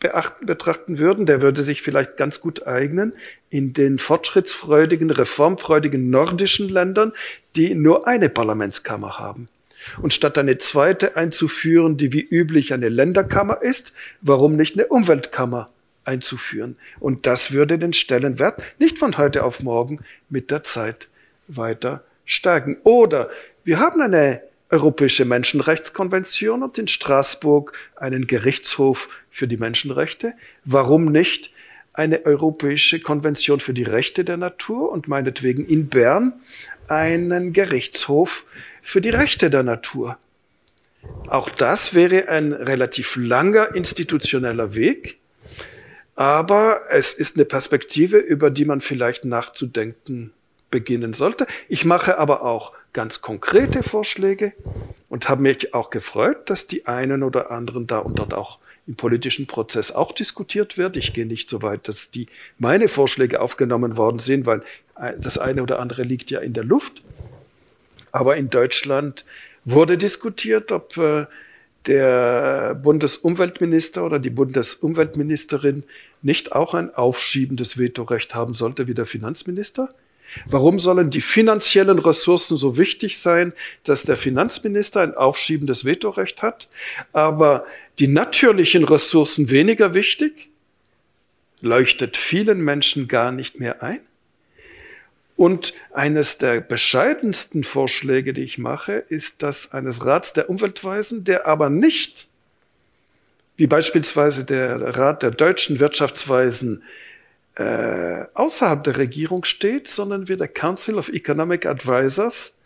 [0.00, 3.14] beachten, betrachten würden, der würde sich vielleicht ganz gut eignen
[3.48, 7.12] in den fortschrittsfreudigen, reformfreudigen nordischen Ländern,
[7.54, 9.46] die nur eine Parlamentskammer haben.
[10.00, 15.66] Und statt eine zweite einzuführen, die wie üblich eine Länderkammer ist, warum nicht eine Umweltkammer
[16.04, 16.76] einzuführen?
[17.00, 21.08] Und das würde den Stellenwert nicht von heute auf morgen mit der Zeit
[21.48, 22.78] weiter stärken.
[22.84, 23.30] Oder
[23.64, 30.32] wir haben eine Europäische Menschenrechtskonvention und in Straßburg einen Gerichtshof für die Menschenrechte.
[30.64, 31.52] Warum nicht
[31.92, 36.40] eine Europäische Konvention für die Rechte der Natur und meinetwegen in Bern
[36.88, 38.46] einen Gerichtshof
[38.82, 40.18] für die Rechte der Natur.
[41.28, 45.18] Auch das wäre ein relativ langer institutioneller Weg,
[46.14, 50.32] aber es ist eine Perspektive, über die man vielleicht nachzudenken
[50.70, 51.46] beginnen sollte.
[51.68, 54.52] Ich mache aber auch ganz konkrete Vorschläge
[55.08, 58.96] und habe mich auch gefreut, dass die einen oder anderen da und dort auch im
[58.96, 60.96] politischen Prozess auch diskutiert wird.
[60.96, 62.26] Ich gehe nicht so weit, dass die
[62.58, 64.62] meine Vorschläge aufgenommen worden sind, weil
[65.18, 67.02] das eine oder andere liegt ja in der Luft.
[68.12, 69.24] Aber in Deutschland
[69.64, 71.26] wurde diskutiert, ob äh,
[71.86, 75.84] der Bundesumweltminister oder die Bundesumweltministerin
[76.20, 79.88] nicht auch ein aufschiebendes Vetorecht haben sollte wie der Finanzminister?
[80.46, 83.52] Warum sollen die finanziellen Ressourcen so wichtig sein,
[83.84, 86.68] dass der Finanzminister ein aufschiebendes Vetorecht hat,
[87.12, 87.66] aber
[87.98, 90.50] die natürlichen Ressourcen weniger wichtig?
[91.60, 94.00] Leuchtet vielen Menschen gar nicht mehr ein?
[95.36, 101.46] Und eines der bescheidensten Vorschläge, die ich mache, ist das eines Rats der Umweltweisen, der
[101.46, 102.28] aber nicht,
[103.56, 106.82] wie beispielsweise der Rat der deutschen Wirtschaftsweisen,
[107.54, 112.56] äh, außerhalb der Regierung steht, sondern wie der Council of Economic Advisors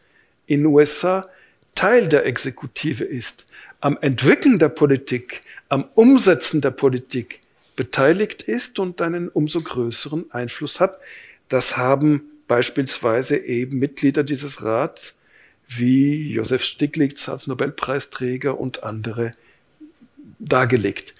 [0.46, 1.28] in USA
[1.74, 3.46] Teil der Exekutive ist,
[3.80, 7.40] am Entwickeln der Politik, am Umsetzen der Politik
[7.76, 10.98] beteiligt ist und einen umso größeren Einfluss hat.
[11.48, 15.18] Das haben beispielsweise eben Mitglieder dieses Rats
[15.68, 19.32] wie Josef Stiglitz als Nobelpreisträger und andere
[20.38, 21.14] dargelegt.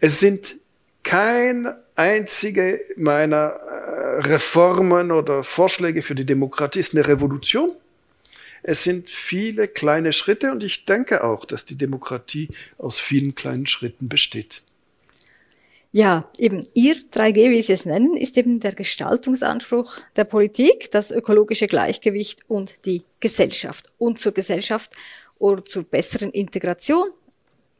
[0.00, 0.56] Es sind
[1.02, 7.70] kein einzige meiner äh, Reformen oder Vorschläge für die Demokratie ist eine Revolution.
[8.62, 12.48] Es sind viele kleine Schritte und ich denke auch, dass die Demokratie
[12.78, 14.62] aus vielen kleinen Schritten besteht.
[15.96, 21.10] Ja, eben Ihr 3G, wie Sie es nennen, ist eben der Gestaltungsanspruch der Politik, das
[21.10, 23.86] ökologische Gleichgewicht und die Gesellschaft.
[23.96, 24.90] Und zur Gesellschaft
[25.38, 27.08] oder zur besseren Integration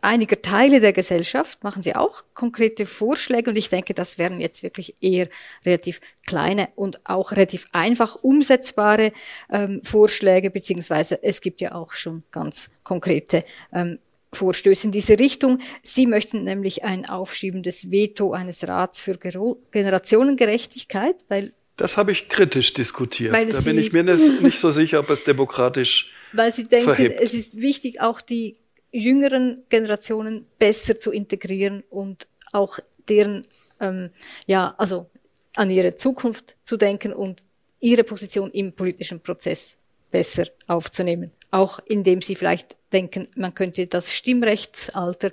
[0.00, 4.62] einiger Teile der Gesellschaft machen Sie auch konkrete Vorschläge und ich denke, das wären jetzt
[4.62, 5.28] wirklich eher
[5.64, 9.12] relativ kleine und auch relativ einfach umsetzbare
[9.50, 13.98] ähm, Vorschläge, beziehungsweise es gibt ja auch schon ganz konkrete ähm,
[14.36, 15.60] Vorstöße in diese Richtung.
[15.82, 22.72] Sie möchten nämlich ein aufschiebendes Veto eines Rats für Generationengerechtigkeit, weil das habe ich kritisch
[22.72, 23.34] diskutiert.
[23.34, 24.02] da bin ich mir
[24.42, 27.20] nicht so sicher, ob es demokratisch Weil Sie denken, verhebt.
[27.20, 28.56] es ist wichtig, auch die
[28.92, 33.46] jüngeren Generationen besser zu integrieren und auch deren,
[33.80, 34.10] ähm,
[34.46, 35.10] ja, also
[35.54, 37.42] an ihre Zukunft zu denken und
[37.80, 39.76] ihre Position im politischen Prozess
[40.10, 41.30] besser aufzunehmen.
[41.50, 45.32] Auch indem sie vielleicht denken, man könnte das Stimmrechtsalter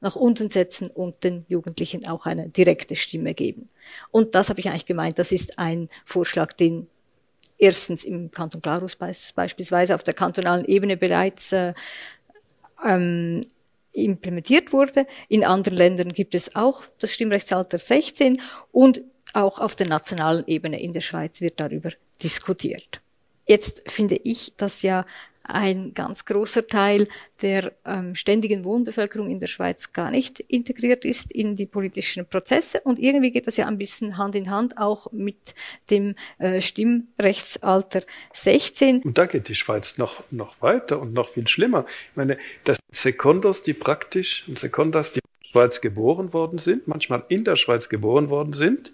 [0.00, 3.68] nach unten setzen und den Jugendlichen auch eine direkte Stimme geben.
[4.10, 6.88] Und das habe ich eigentlich gemeint, das ist ein Vorschlag, den
[7.56, 11.72] erstens im Kanton Glarus beispielsweise auf der kantonalen Ebene bereits äh,
[12.84, 13.46] ähm,
[13.92, 15.06] implementiert wurde.
[15.28, 18.40] In anderen Ländern gibt es auch das Stimmrechtsalter 16
[18.72, 19.02] und
[19.34, 21.90] auch auf der nationalen Ebene in der Schweiz wird darüber
[22.22, 23.00] diskutiert.
[23.46, 25.06] Jetzt finde ich, dass ja
[25.44, 27.08] ein ganz großer Teil
[27.40, 32.80] der ähm, ständigen Wohnbevölkerung in der Schweiz gar nicht integriert ist in die politischen Prozesse.
[32.80, 35.54] Und irgendwie geht das ja ein bisschen Hand in Hand auch mit
[35.90, 38.02] dem äh, Stimmrechtsalter
[38.32, 39.02] 16.
[39.02, 41.84] Und da geht die Schweiz noch, noch weiter und noch viel schlimmer.
[42.10, 46.58] Ich meine, das sind Sekundos, die praktisch, und Sekundas, die in der Schweiz geboren worden
[46.58, 48.92] sind, manchmal in der Schweiz geboren worden sind,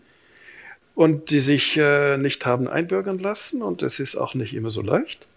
[0.95, 4.83] und die sich äh, nicht haben einbürgern lassen und es ist auch nicht immer so
[4.83, 5.29] leicht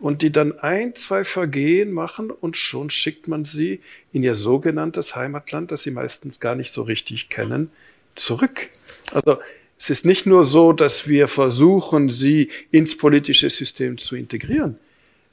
[0.00, 3.80] und die dann ein, zwei Vergehen machen und schon schickt man sie
[4.12, 7.70] in ihr sogenanntes Heimatland, das sie meistens gar nicht so richtig kennen,
[8.16, 8.70] zurück.
[9.12, 9.38] Also
[9.78, 14.78] es ist nicht nur so, dass wir versuchen, sie ins politische System zu integrieren,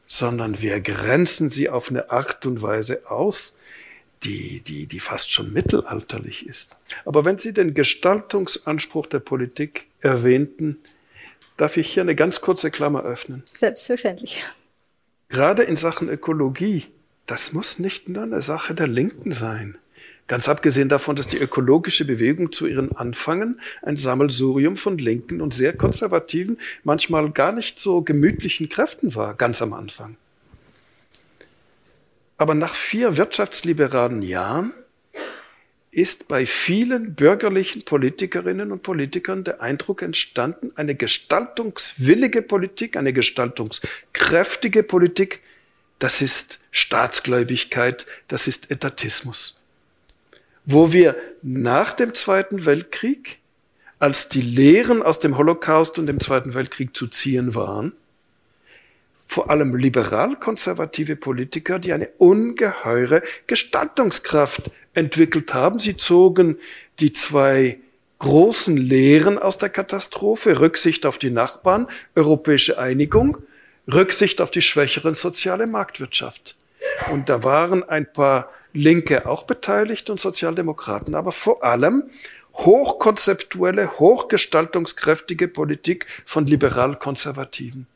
[0.05, 3.57] sondern wir grenzen sie auf eine Art und Weise aus,
[4.23, 6.77] die, die, die fast schon mittelalterlich ist.
[7.05, 10.77] Aber wenn Sie den Gestaltungsanspruch der Politik erwähnten,
[11.55, 13.43] darf ich hier eine ganz kurze Klammer öffnen.
[13.53, 14.43] Selbstverständlich.
[15.29, 16.85] Gerade in Sachen Ökologie,
[17.25, 19.77] das muss nicht nur eine Sache der Linken sein.
[20.27, 25.53] Ganz abgesehen davon, dass die ökologische Bewegung zu ihren Anfangen ein Sammelsurium von linken und
[25.53, 30.17] sehr konservativen, manchmal gar nicht so gemütlichen Kräften war, ganz am Anfang.
[32.37, 34.73] Aber nach vier wirtschaftsliberalen Jahren
[35.97, 44.83] ist bei vielen bürgerlichen Politikerinnen und Politikern der Eindruck entstanden, eine gestaltungswillige Politik, eine gestaltungskräftige
[44.83, 45.41] Politik,
[45.97, 49.55] das ist Staatsgläubigkeit, das ist Etatismus.
[50.65, 53.39] Wo wir nach dem Zweiten Weltkrieg,
[53.97, 57.93] als die Lehren aus dem Holocaust und dem Zweiten Weltkrieg zu ziehen waren,
[59.27, 65.79] vor allem liberal-konservative Politiker, die eine ungeheure Gestaltungskraft entwickelt haben.
[65.79, 66.57] Sie zogen
[66.99, 67.79] die zwei
[68.19, 73.37] großen Lehren aus der Katastrophe, Rücksicht auf die Nachbarn, europäische Einigung,
[73.91, 76.55] Rücksicht auf die schwächeren soziale Marktwirtschaft.
[77.11, 82.03] Und da waren ein paar Linke auch beteiligt und Sozialdemokraten, aber vor allem
[82.55, 87.87] hochkonzeptuelle, hochgestaltungskräftige Politik von liberal-konservativen.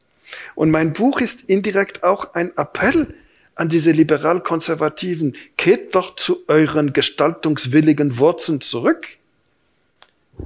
[0.56, 3.14] Und mein Buch ist indirekt auch ein Appell
[3.56, 9.08] an diese liberal-konservativen, kehrt doch zu euren gestaltungswilligen Wurzeln zurück.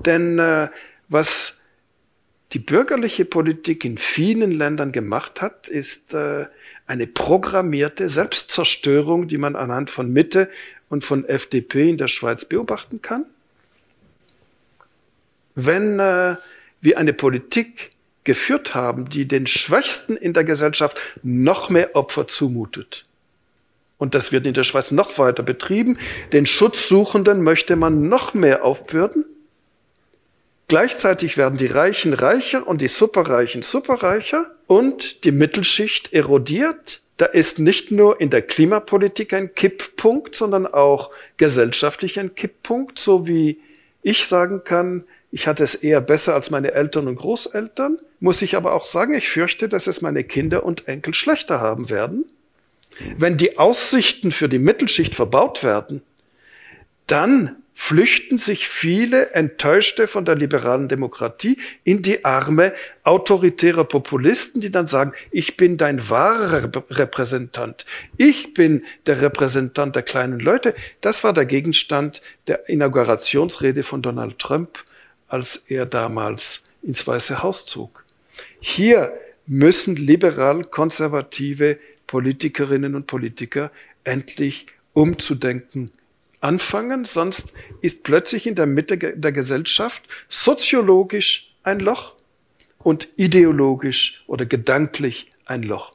[0.05, 0.69] Denn äh,
[1.07, 1.57] was
[2.51, 6.45] die bürgerliche Politik in vielen Ländern gemacht hat, ist äh,
[6.87, 10.49] eine programmierte Selbstzerstörung, die man anhand von Mitte
[10.89, 13.25] und von FDP in der Schweiz beobachten kann.
[15.55, 16.35] Wenn äh,
[16.81, 17.91] wir eine Politik
[18.25, 23.03] geführt haben, die den Schwächsten in der Gesellschaft noch mehr Opfer zumutet.
[23.97, 25.97] Und das wird in der Schweiz noch weiter betrieben.
[26.33, 29.25] Den Schutzsuchenden möchte man noch mehr aufbürden.
[30.67, 37.01] Gleichzeitig werden die Reichen reicher und die Superreichen superreicher und die Mittelschicht erodiert.
[37.17, 43.27] Da ist nicht nur in der Klimapolitik ein Kipppunkt, sondern auch gesellschaftlich ein Kipppunkt, so
[43.27, 43.59] wie
[44.01, 48.55] ich sagen kann, ich hatte es eher besser als meine Eltern und Großeltern, muss ich
[48.55, 52.23] aber auch sagen, ich fürchte, dass es meine Kinder und Enkel schlechter haben werden.
[53.17, 56.03] Wenn die Aussichten für die Mittelschicht verbaut werden,
[57.07, 62.71] dann flüchten sich viele Enttäuschte von der liberalen Demokratie in die Arme
[63.03, 67.85] autoritärer Populisten, die dann sagen, ich bin dein wahrer Repräsentant.
[68.15, 70.73] Ich bin der Repräsentant der kleinen Leute.
[71.01, 74.85] Das war der Gegenstand der Inaugurationsrede von Donald Trump
[75.35, 78.05] als er damals ins Weiße Haus zog.
[78.61, 79.11] Hier
[79.45, 83.69] müssen liberal-konservative Politikerinnen und Politiker
[84.05, 85.91] endlich umzudenken
[86.39, 92.15] anfangen, sonst ist plötzlich in der Mitte der Gesellschaft soziologisch ein Loch
[92.79, 95.91] und ideologisch oder gedanklich ein Loch.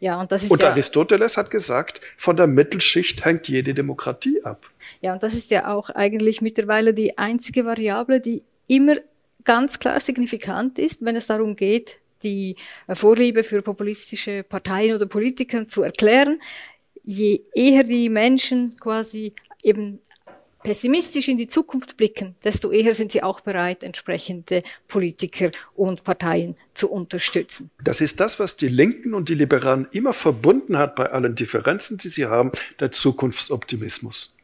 [0.00, 4.66] Ja, und und ja, Aristoteles hat gesagt, von der Mittelschicht hängt jede Demokratie ab.
[5.00, 8.94] Ja, und das ist ja auch eigentlich mittlerweile die einzige Variable, die immer
[9.44, 12.56] ganz klar signifikant ist, wenn es darum geht, die
[12.92, 16.40] Vorliebe für populistische Parteien oder Politiker zu erklären.
[17.04, 19.98] Je eher die Menschen quasi eben
[20.62, 26.56] pessimistisch in die Zukunft blicken, desto eher sind sie auch bereit, entsprechende Politiker und Parteien
[26.74, 27.70] zu unterstützen.
[27.82, 31.98] Das ist das, was die Linken und die Liberalen immer verbunden hat bei allen Differenzen,
[31.98, 34.34] die sie haben, der Zukunftsoptimismus.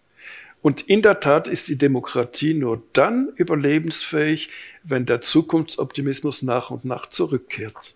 [0.61, 4.51] Und in der Tat ist die Demokratie nur dann überlebensfähig,
[4.83, 7.95] wenn der Zukunftsoptimismus nach und nach zurückkehrt.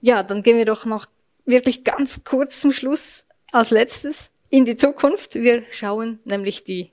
[0.00, 1.06] Ja, dann gehen wir doch noch
[1.44, 5.34] wirklich ganz kurz zum Schluss als letztes in die Zukunft.
[5.34, 6.90] Wir schauen nämlich die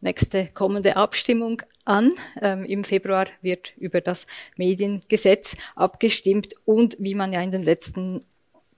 [0.00, 2.12] nächste kommende Abstimmung an.
[2.40, 4.26] Ähm, Im Februar wird über das
[4.56, 8.24] Mediengesetz abgestimmt und wie man ja in den letzten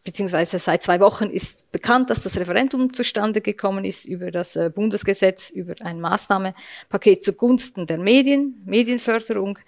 [0.05, 4.71] beziehungsweise seit zwei Wochen ist bekannt, dass das Referendum zustande gekommen ist über das äh,
[4.75, 9.59] Bundesgesetz über ein Maßnahmenpaket zugunsten der Medien, Medienförderung.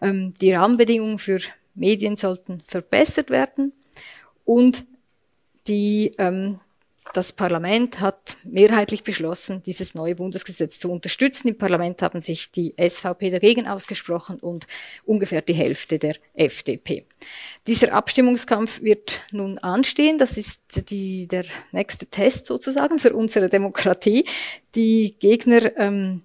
[0.00, 1.38] Ähm, die Rahmenbedingungen für
[1.74, 3.72] Medien sollten verbessert werden
[4.44, 4.84] und
[5.68, 6.60] die ähm,
[7.12, 11.48] das Parlament hat mehrheitlich beschlossen, dieses neue Bundesgesetz zu unterstützen.
[11.48, 14.66] Im Parlament haben sich die SVP dagegen ausgesprochen und
[15.04, 17.06] ungefähr die Hälfte der FDP.
[17.66, 20.18] Dieser Abstimmungskampf wird nun anstehen.
[20.18, 24.26] Das ist die, der nächste Test sozusagen für unsere Demokratie.
[24.74, 26.22] Die Gegner ähm,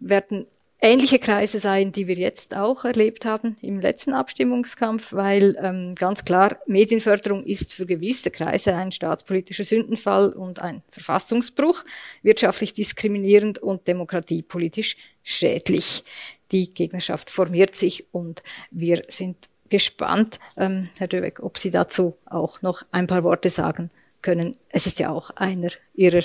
[0.00, 0.46] werden
[0.82, 6.24] ähnliche Kreise sein, die wir jetzt auch erlebt haben im letzten Abstimmungskampf, weil ähm, ganz
[6.24, 11.84] klar, Medienförderung ist für gewisse Kreise ein staatspolitischer Sündenfall und ein Verfassungsbruch,
[12.22, 16.02] wirtschaftlich diskriminierend und demokratiepolitisch schädlich.
[16.50, 19.36] Die Gegnerschaft formiert sich und wir sind
[19.68, 24.56] gespannt, ähm, Herr Döbeck, ob Sie dazu auch noch ein paar Worte sagen können.
[24.68, 26.24] Es ist ja auch einer Ihrer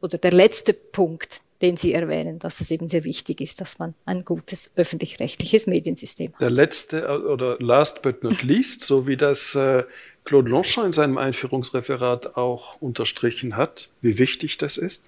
[0.00, 3.94] oder der letzte Punkt den Sie erwähnen, dass es eben sehr wichtig ist, dass man
[4.04, 6.40] ein gutes öffentlich-rechtliches Mediensystem hat.
[6.40, 9.84] Der letzte äh, oder last but not least, so wie das äh,
[10.24, 15.04] Claude Longchamp in seinem Einführungsreferat auch unterstrichen hat, wie wichtig das ist.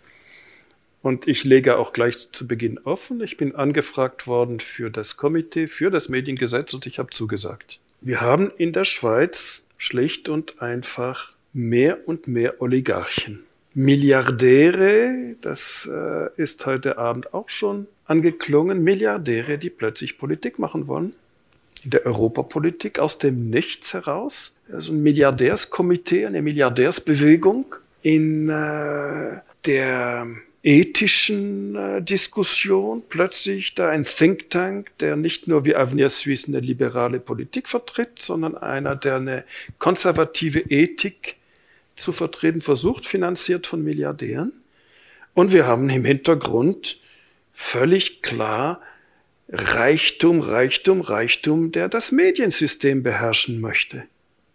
[1.02, 5.66] Und ich lege auch gleich zu Beginn offen, ich bin angefragt worden für das Komitee,
[5.66, 7.78] für das Mediengesetz und ich habe zugesagt.
[8.00, 13.44] Wir haben in der Schweiz schlicht und einfach mehr und mehr Oligarchen.
[13.74, 21.16] Milliardäre, das äh, ist heute Abend auch schon angeklungen, Milliardäre, die plötzlich Politik machen wollen.
[21.82, 24.56] In der Europapolitik aus dem Nichts heraus.
[24.72, 27.74] Also ein Milliardärskomitee, eine Milliardärsbewegung.
[28.02, 30.26] In äh, der
[30.62, 36.60] ethischen äh, Diskussion plötzlich da ein Think Tank, der nicht nur wie Avenir Suisse eine
[36.60, 39.44] liberale Politik vertritt, sondern einer, der eine
[39.78, 41.36] konservative Ethik
[41.96, 44.52] zu vertreten versucht, finanziert von Milliardären.
[45.34, 46.98] Und wir haben im Hintergrund
[47.52, 48.80] völlig klar
[49.48, 54.04] Reichtum, Reichtum, Reichtum, der das Mediensystem beherrschen möchte.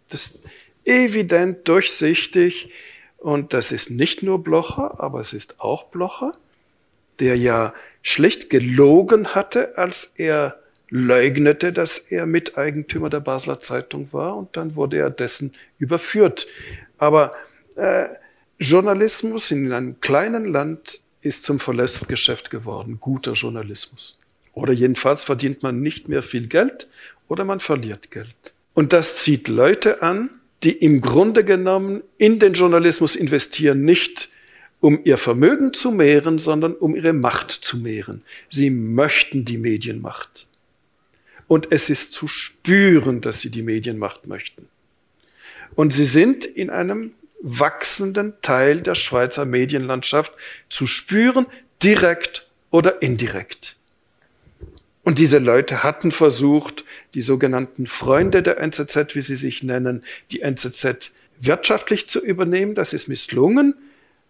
[0.08, 0.38] Das ist
[0.84, 2.70] evident durchsichtig
[3.18, 6.32] und das ist nicht nur Blocher, aber es ist auch Blocher,
[7.20, 10.58] der ja schlicht gelogen hatte, als er
[10.90, 16.46] leugnete, dass er Miteigentümer der Basler Zeitung war und dann wurde er dessen überführt.
[16.98, 17.32] Aber
[17.76, 18.06] äh,
[18.58, 24.18] Journalismus in einem kleinen Land ist zum Verlustgeschäft geworden, guter Journalismus.
[24.52, 26.88] Oder jedenfalls verdient man nicht mehr viel Geld
[27.28, 28.34] oder man verliert Geld.
[28.74, 30.30] Und das zieht Leute an,
[30.62, 34.28] die im Grunde genommen in den Journalismus investieren, nicht
[34.80, 38.22] um ihr Vermögen zu mehren, sondern um ihre Macht zu mehren.
[38.50, 40.46] Sie möchten die Medienmacht.
[41.50, 44.68] Und es ist zu spüren, dass sie die Medienmacht möchten.
[45.74, 50.32] Und sie sind in einem wachsenden Teil der Schweizer Medienlandschaft
[50.68, 51.46] zu spüren,
[51.82, 53.74] direkt oder indirekt.
[55.02, 56.84] Und diese Leute hatten versucht,
[57.14, 62.76] die sogenannten Freunde der NZZ, wie sie sich nennen, die NZZ wirtschaftlich zu übernehmen.
[62.76, 63.74] Das ist misslungen.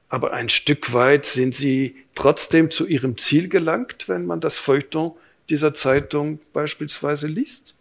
[0.08, 5.12] Aber ein Stück weit sind sie trotzdem zu ihrem Ziel gelangt, wenn man das Feuilleton
[5.50, 7.74] dieser Zeitung beispielsweise liest.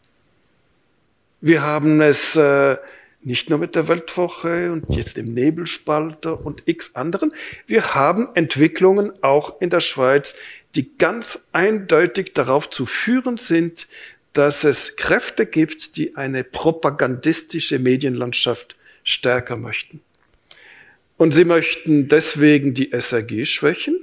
[1.42, 2.78] Wir haben es äh,
[3.22, 7.34] nicht nur mit der Weltwoche und jetzt dem Nebelspalter und x anderen.
[7.68, 10.36] Wir haben Entwicklungen auch in der Schweiz,
[10.76, 13.88] die ganz eindeutig darauf zu führen sind,
[14.34, 20.02] dass es Kräfte gibt, die eine propagandistische Medienlandschaft stärker möchten.
[21.18, 24.00] Und sie möchten deswegen die SRG schwächen,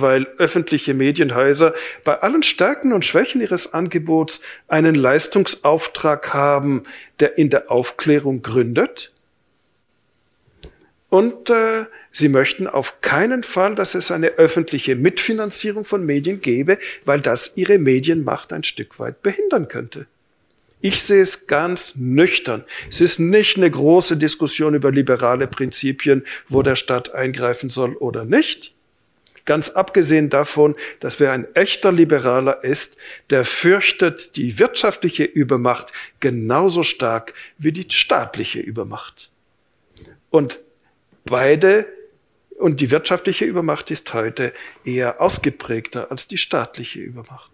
[0.00, 1.74] weil öffentliche Medienhäuser
[2.04, 6.84] bei allen Stärken und Schwächen ihres Angebots einen Leistungsauftrag haben,
[7.20, 9.12] der in der Aufklärung gründet.
[11.08, 16.78] Und äh, sie möchten auf keinen Fall, dass es eine öffentliche Mitfinanzierung von Medien gäbe,
[17.04, 20.06] weil das ihre Medienmacht ein Stück weit behindern könnte.
[20.80, 22.64] Ich sehe es ganz nüchtern.
[22.90, 28.24] Es ist nicht eine große Diskussion über liberale Prinzipien, wo der Staat eingreifen soll oder
[28.24, 28.75] nicht.
[29.46, 32.98] Ganz abgesehen davon, dass wer ein echter Liberaler ist,
[33.30, 39.30] der fürchtet die wirtschaftliche Übermacht genauso stark wie die staatliche Übermacht.
[40.30, 40.58] Und
[41.24, 41.86] beide
[42.58, 44.52] und die wirtschaftliche Übermacht ist heute
[44.84, 47.50] eher ausgeprägter als die staatliche Übermacht.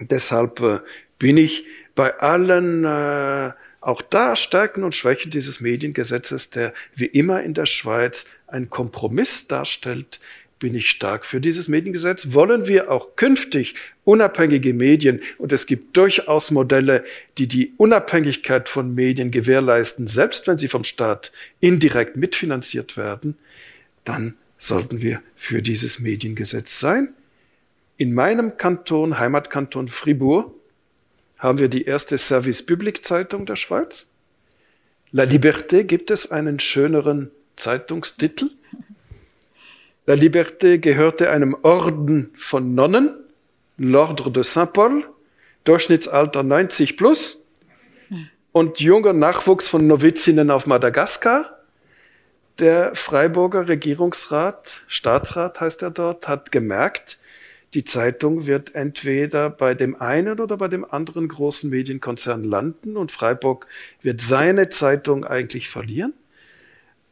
[0.00, 0.80] Deshalb äh,
[1.18, 1.64] bin ich
[1.94, 7.66] bei allen äh, auch da Stärken und Schwächen dieses Mediengesetzes, der wie immer in der
[7.66, 10.20] Schweiz ein Kompromiss darstellt
[10.60, 12.32] bin ich stark für dieses Mediengesetz.
[12.32, 17.04] Wollen wir auch künftig unabhängige Medien, und es gibt durchaus Modelle,
[17.38, 23.36] die die Unabhängigkeit von Medien gewährleisten, selbst wenn sie vom Staat indirekt mitfinanziert werden,
[24.04, 27.14] dann sollten wir für dieses Mediengesetz sein.
[27.96, 30.52] In meinem Kanton, Heimatkanton Fribourg,
[31.38, 34.08] haben wir die erste Service Public Zeitung der Schweiz.
[35.10, 38.50] La Liberté gibt es einen schöneren Zeitungstitel.
[40.10, 43.16] La Liberté gehörte einem Orden von Nonnen,
[43.78, 45.04] l'Ordre de Saint-Paul,
[45.62, 47.44] Durchschnittsalter 90 plus
[48.50, 51.60] und junger Nachwuchs von Novizinnen auf Madagaskar.
[52.58, 57.20] Der Freiburger Regierungsrat, Staatsrat heißt er dort, hat gemerkt,
[57.74, 63.12] die Zeitung wird entweder bei dem einen oder bei dem anderen großen Medienkonzern landen und
[63.12, 63.68] Freiburg
[64.02, 66.14] wird seine Zeitung eigentlich verlieren.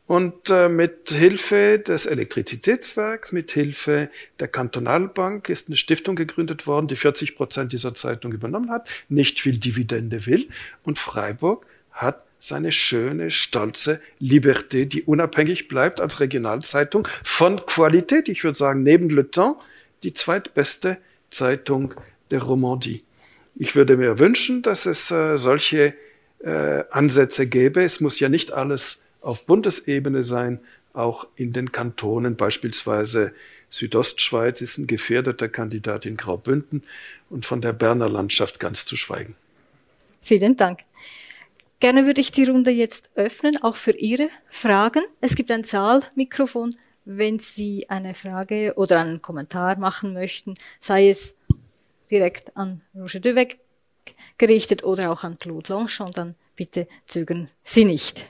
[0.09, 4.09] Und äh, mit Hilfe des Elektrizitätswerks, mit Hilfe
[4.41, 9.39] der Kantonalbank ist eine Stiftung gegründet worden, die 40 Prozent dieser Zeitung übernommen hat, nicht
[9.39, 10.49] viel Dividende will.
[10.83, 18.31] Und Freiburg hat seine schöne, stolze Liberté, die unabhängig bleibt als Regionalzeitung von Qualität.
[18.31, 19.63] Ich würde sagen, neben Le Temps
[20.05, 20.97] die zweitbeste
[21.31, 21.93] Zeitung
[22.31, 23.05] der Romandie.
[23.57, 25.93] Ich würde mir wünschen, dass es äh, solche
[26.39, 27.83] äh, Ansätze gäbe.
[27.83, 30.61] Es muss ja nicht alles auf Bundesebene sein,
[30.93, 33.33] auch in den Kantonen, beispielsweise
[33.71, 36.83] Südostschweiz ist ein gefährdeter Kandidat in Graubünden
[37.31, 39.37] und von der Berner Landschaft ganz zu schweigen.
[40.21, 40.81] Vielen Dank.
[41.81, 45.05] Gerne würde ich die Runde jetzt öffnen, auch für Ihre Fragen.
[45.21, 51.35] Es gibt ein Zahlmikrofon, wenn Sie eine Frage oder einen Kommentar machen möchten, sei es
[52.11, 53.59] direkt an Roger Duvec
[54.39, 58.27] gerichtet oder auch an Claude Longchamp, dann bitte zögern Sie nicht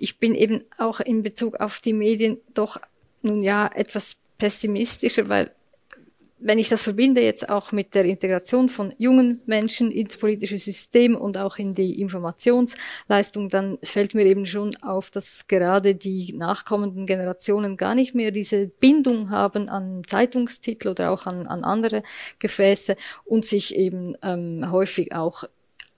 [0.00, 2.80] ich bin eben auch in Bezug auf die Medien doch
[3.22, 5.52] nun ja etwas pessimistischer, weil
[6.42, 11.14] wenn ich das verbinde jetzt auch mit der Integration von jungen Menschen ins politische System
[11.14, 17.04] und auch in die Informationsleistung, dann fällt mir eben schon auf, dass gerade die nachkommenden
[17.04, 22.02] Generationen gar nicht mehr diese Bindung haben an Zeitungstitel oder auch an, an andere
[22.38, 25.44] Gefäße und sich eben ähm, häufig auch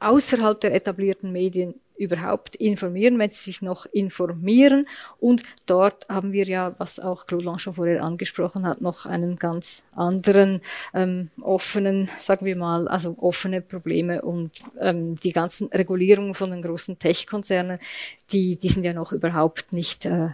[0.00, 4.88] außerhalb der etablierten Medien überhaupt informieren, wenn sie sich noch informieren.
[5.18, 9.82] Und dort haben wir ja, was auch Claude schon vorher angesprochen hat, noch einen ganz
[9.94, 10.60] anderen
[10.94, 16.62] ähm, offenen, sagen wir mal, also offene Probleme und ähm, die ganzen Regulierungen von den
[16.62, 17.78] großen Tech-Konzernen,
[18.32, 20.30] die, die sind ja noch überhaupt nicht äh,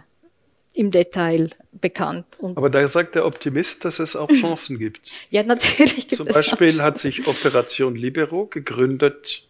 [0.73, 2.25] im Detail bekannt.
[2.37, 5.11] Und Aber da sagt der Optimist, dass es auch Chancen gibt.
[5.29, 9.48] Ja, natürlich gibt Zum es Beispiel hat sich Operation Libero gegründet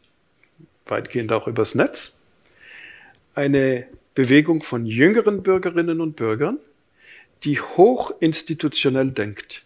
[0.89, 2.17] weitgehend auch übers Netz,
[3.35, 3.85] eine
[4.15, 6.57] Bewegung von jüngeren Bürgerinnen und Bürgern,
[7.43, 9.65] die hochinstitutionell denkt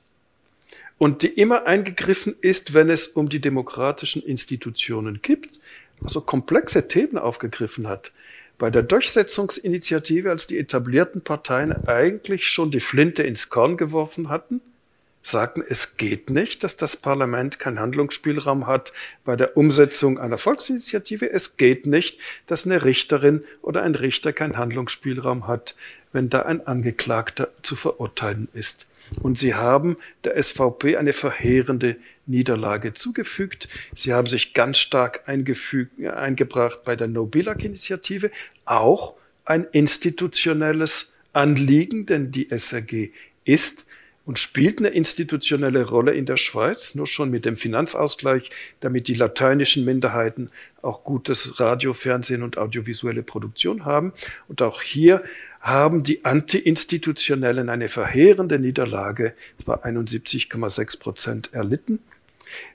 [0.97, 5.59] und die immer eingegriffen ist, wenn es um die demokratischen Institutionen gibt,
[6.03, 8.11] also komplexe Themen aufgegriffen hat.
[8.57, 14.61] Bei der Durchsetzungsinitiative, als die etablierten Parteien eigentlich schon die Flinte ins Korn geworfen hatten,
[15.23, 18.93] sagten, es geht nicht, dass das Parlament keinen Handlungsspielraum hat
[19.23, 21.31] bei der Umsetzung einer Volksinitiative.
[21.31, 25.75] Es geht nicht, dass eine Richterin oder ein Richter keinen Handlungsspielraum hat,
[26.11, 28.85] wenn da ein Angeklagter zu verurteilen ist.
[29.21, 33.67] Und sie haben der SVP eine verheerende Niederlage zugefügt.
[33.95, 38.31] Sie haben sich ganz stark eingebracht bei der No-Billag-Initiative,
[38.65, 39.13] auch
[39.45, 43.11] ein institutionelles Anliegen, denn die SRG
[43.43, 43.85] ist
[44.25, 48.49] und spielt eine institutionelle Rolle in der Schweiz, nur schon mit dem Finanzausgleich,
[48.79, 50.49] damit die lateinischen Minderheiten
[50.81, 54.13] auch gutes Radio, Fernsehen und audiovisuelle Produktion haben.
[54.47, 55.23] Und auch hier
[55.59, 61.99] haben die Anti-Institutionellen eine verheerende Niederlage, etwa 71,6 Prozent erlitten.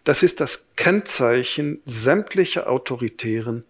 [0.05, 3.65] Das ist das Kennzeichen sämtlicher autoritären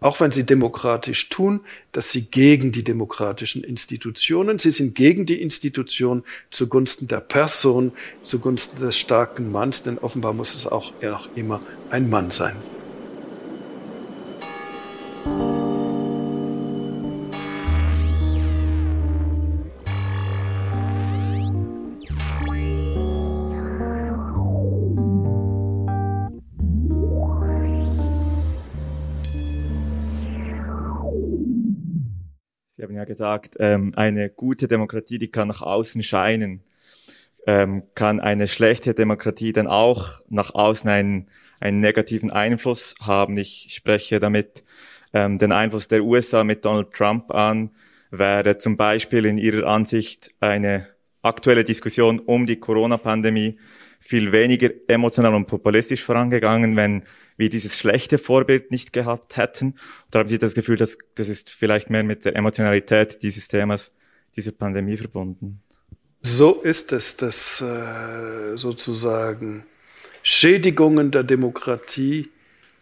[0.00, 1.60] auch wenn sie demokratisch tun,
[1.92, 7.92] dass sie gegen die demokratischen Institutionen, sie sind gegen die Institution zugunsten der Person,
[8.22, 12.56] zugunsten des starken Manns, denn offenbar muss es auch noch immer ein Mann sein.
[33.06, 36.62] Gesagt, ähm, eine gute Demokratie, die kann nach außen scheinen.
[37.46, 41.28] Ähm, kann eine schlechte Demokratie dann auch nach außen einen,
[41.60, 43.38] einen negativen Einfluss haben?
[43.38, 44.64] Ich spreche damit
[45.12, 47.70] ähm, den Einfluss der USA mit Donald Trump an.
[48.10, 50.88] Wäre zum Beispiel in Ihrer Ansicht eine
[51.22, 53.58] aktuelle Diskussion um die Corona-Pandemie
[54.00, 57.02] viel weniger emotional und populistisch vorangegangen, wenn
[57.36, 59.74] wir dieses schlechte Vorbild nicht gehabt hätten?
[60.08, 63.92] Oder haben Sie das Gefühl, dass das ist vielleicht mehr mit der Emotionalität dieses Themas,
[64.36, 65.60] dieser Pandemie verbunden?
[66.22, 69.64] So ist es, dass äh, sozusagen
[70.22, 72.30] Schädigungen der Demokratie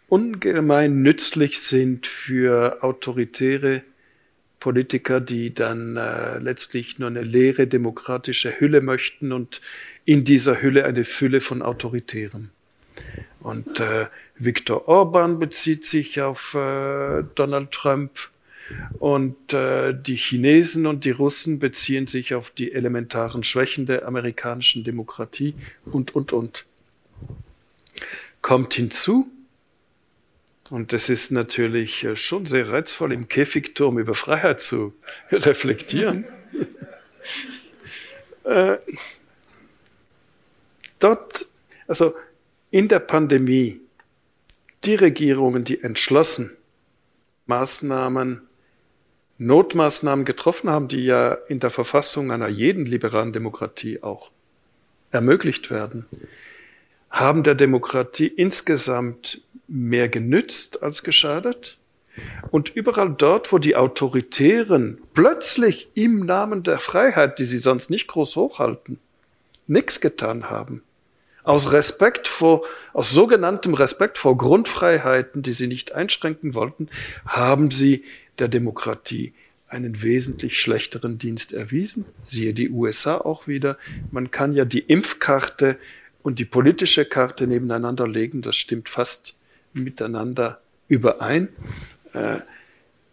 [0.09, 3.83] ungemein nützlich sind für autoritäre
[4.61, 9.61] Politiker, die dann äh, letztlich nur eine leere demokratische Hülle möchten und
[10.07, 12.51] in dieser Hülle eine Fülle von Autoritären.
[13.41, 14.07] Und äh,
[14.45, 18.31] Viktor Orban bezieht sich auf äh, Donald Trump
[18.99, 24.85] und äh, die Chinesen und die Russen beziehen sich auf die elementaren Schwächen der amerikanischen
[24.85, 26.65] Demokratie und, und, und.
[28.41, 29.31] Kommt hinzu,
[30.71, 34.95] und es ist natürlich äh, schon sehr reizvoll, im Käfigturm über Freiheit zu
[35.31, 36.25] reflektieren.
[38.45, 38.79] äh,
[40.99, 41.47] dort,
[41.87, 42.15] also
[42.71, 43.81] in der Pandemie,
[44.87, 46.57] die Regierungen, die entschlossen
[47.47, 48.43] Maßnahmen,
[49.39, 54.31] Notmaßnahmen getroffen haben, die ja in der Verfassung einer jeden liberalen Demokratie auch
[55.11, 56.07] ermöglicht werden,
[57.11, 61.79] haben der Demokratie insgesamt mehr genützt als geschadet.
[62.51, 68.07] Und überall dort, wo die Autoritären plötzlich im Namen der Freiheit, die sie sonst nicht
[68.07, 69.01] groß hochhalten,
[69.67, 70.83] nichts getan haben,
[71.45, 76.89] aus Respekt vor, aus sogenanntem Respekt vor Grundfreiheiten, die sie nicht einschränken wollten,
[77.27, 78.05] haben sie
[78.39, 79.35] der Demokratie
[79.69, 82.07] einen wesentlich schlechteren Dienst erwiesen.
[82.25, 83.79] Siehe die USA auch wieder.
[84.11, 85.79] Man kann ja die Impfkarte
[86.23, 88.41] und die politische Karte nebeneinander legen.
[88.41, 89.35] Das stimmt fast
[89.73, 91.49] miteinander überein.
[92.13, 92.39] Äh,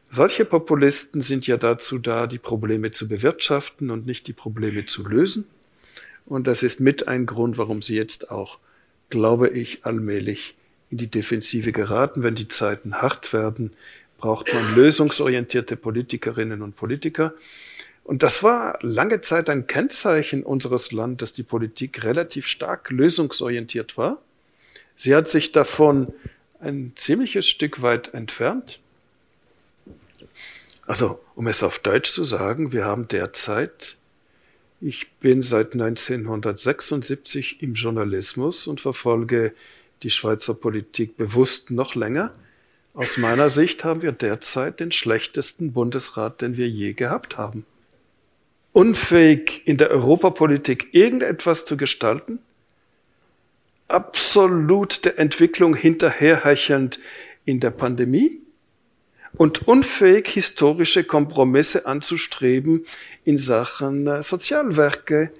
[0.09, 5.07] solche Populisten sind ja dazu da, die Probleme zu bewirtschaften und nicht die Probleme zu
[5.07, 5.45] lösen.
[6.31, 8.57] Und das ist mit ein Grund, warum sie jetzt auch,
[9.09, 10.55] glaube ich, allmählich
[10.89, 12.23] in die Defensive geraten.
[12.23, 13.73] Wenn die Zeiten hart werden,
[14.17, 17.33] braucht man lösungsorientierte Politikerinnen und Politiker.
[18.05, 23.97] Und das war lange Zeit ein Kennzeichen unseres Landes, dass die Politik relativ stark lösungsorientiert
[23.97, 24.21] war.
[24.95, 26.13] Sie hat sich davon
[26.61, 28.79] ein ziemliches Stück weit entfernt.
[30.87, 33.97] Also, um es auf Deutsch zu sagen, wir haben derzeit,
[34.81, 39.53] ich bin seit 1976 im Journalismus und verfolge
[40.01, 42.33] die Schweizer Politik bewusst noch länger.
[42.95, 47.65] Aus meiner Sicht haben wir derzeit den schlechtesten Bundesrat, den wir je gehabt haben.
[48.73, 52.39] Unfähig in der Europapolitik irgendetwas zu gestalten,
[53.87, 56.99] absolut der Entwicklung hinterherhechelnd
[57.45, 58.39] in der Pandemie
[59.37, 62.85] und unfähig, historische Kompromisse anzustreben
[63.23, 65.31] in Sachen äh, Sozialwerke,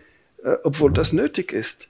[0.43, 1.87] äh, obwohl das nötig ist.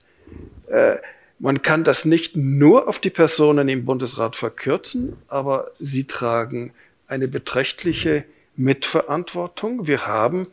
[0.67, 0.97] Äh,
[1.39, 6.71] man kann das nicht nur auf die Personen im Bundesrat verkürzen, aber sie tragen
[7.07, 8.25] eine beträchtliche
[8.55, 9.87] Mitverantwortung.
[9.87, 10.47] Wir haben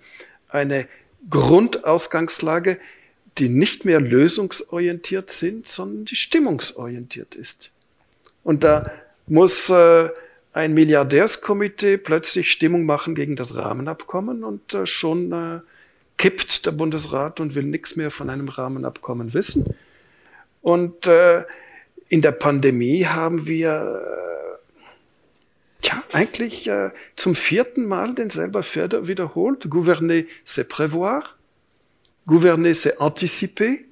[0.49, 0.89] eine
[1.29, 2.79] Grundausgangslage,
[3.37, 7.71] die nicht mehr lösungsorientiert sind, sondern die stimmungsorientiert ist.
[8.43, 8.91] Und da
[9.27, 10.09] muss äh,
[10.59, 15.61] ein Milliardärskomitee plötzlich Stimmung machen gegen das Rahmenabkommen und äh, schon äh,
[16.17, 19.77] kippt der Bundesrat und will nichts mehr von einem Rahmenabkommen wissen.
[20.61, 21.45] Und äh,
[22.09, 24.03] in der Pandemie haben wir
[25.81, 29.71] äh, ja eigentlich äh, zum vierten Mal denselben Pferd wiederholt.
[29.71, 31.37] Gouverner, c'est prévoir.
[32.27, 33.85] Gouverner, c'est anticiper.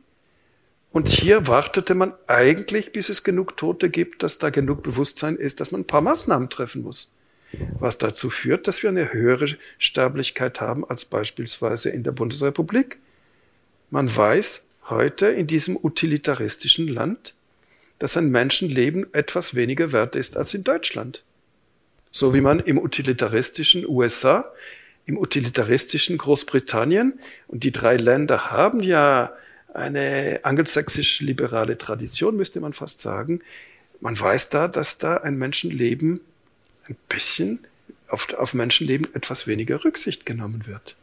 [0.97, 5.61] Und hier wartete man eigentlich, bis es genug Tote gibt, dass da genug Bewusstsein ist,
[5.61, 7.13] dass man ein paar Maßnahmen treffen muss.
[7.79, 12.97] Was dazu führt, dass wir eine höhere Sterblichkeit haben als beispielsweise in der Bundesrepublik.
[13.91, 17.35] Man weiß heute in diesem utilitaristischen Land,
[17.99, 21.25] dass ein Menschenleben etwas weniger wert ist als in Deutschland.
[22.11, 24.51] So wie man im utilitaristischen USA
[25.05, 27.21] im utilitaristischen Großbritannien.
[27.49, 29.37] Und die drei Länder haben ja
[29.77, 33.41] eine angelsächsisch-liberale Tradition, müsste man fast sagen.
[34.01, 36.21] Man weiß da, dass da ein Menschenleben
[36.89, 37.61] ein bisschen
[38.09, 40.97] auf, auf Menschenleben etwas weniger Rücksicht genommen wird.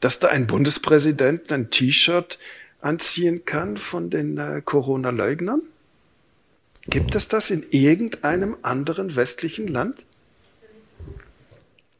[0.00, 2.38] Dass da ein Bundespräsident ein T-Shirt
[2.80, 5.62] anziehen kann von den äh, Corona-Leugnern?
[6.86, 10.04] Gibt es das in irgendeinem anderen westlichen Land?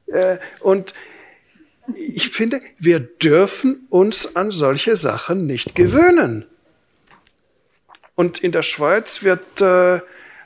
[0.07, 0.93] Äh, und
[1.97, 6.45] ich finde, wir dürfen uns an solche Sachen nicht gewöhnen.
[8.15, 10.01] Und in der Schweiz wird, äh,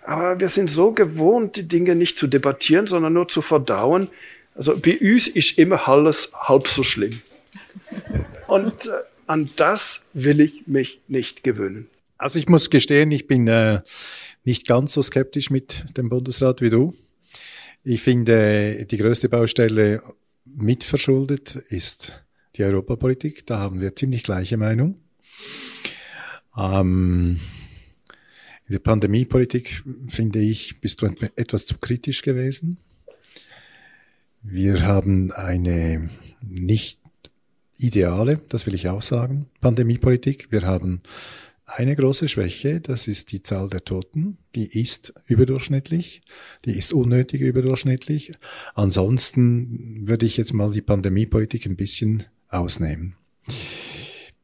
[0.04, 4.08] aber wir sind so gewohnt, die Dinge nicht zu debattieren, sondern nur zu verdauen.
[4.54, 7.20] Also bei uns ist immer alles halb so schlimm.
[8.46, 8.92] Und äh,
[9.26, 11.88] an das will ich mich nicht gewöhnen.
[12.18, 13.80] Also ich muss gestehen, ich bin äh,
[14.44, 16.94] nicht ganz so skeptisch mit dem Bundesrat wie du.
[17.84, 20.02] Ich finde, die größte Baustelle
[20.46, 22.24] mitverschuldet ist
[22.56, 23.46] die Europapolitik.
[23.46, 24.96] Da haben wir ziemlich gleiche Meinung.
[26.56, 27.38] Ähm,
[28.66, 32.78] in der Pandemiepolitik, finde ich, bist du etwas zu kritisch gewesen.
[34.42, 36.08] Wir haben eine
[36.40, 37.00] nicht
[37.76, 40.50] ideale, das will ich auch sagen, Pandemiepolitik.
[40.50, 41.02] Wir haben
[41.66, 44.38] eine große Schwäche, das ist die Zahl der Toten.
[44.54, 46.22] Die ist überdurchschnittlich,
[46.64, 48.32] die ist unnötig überdurchschnittlich.
[48.74, 53.16] Ansonsten würde ich jetzt mal die Pandemiepolitik ein bisschen ausnehmen.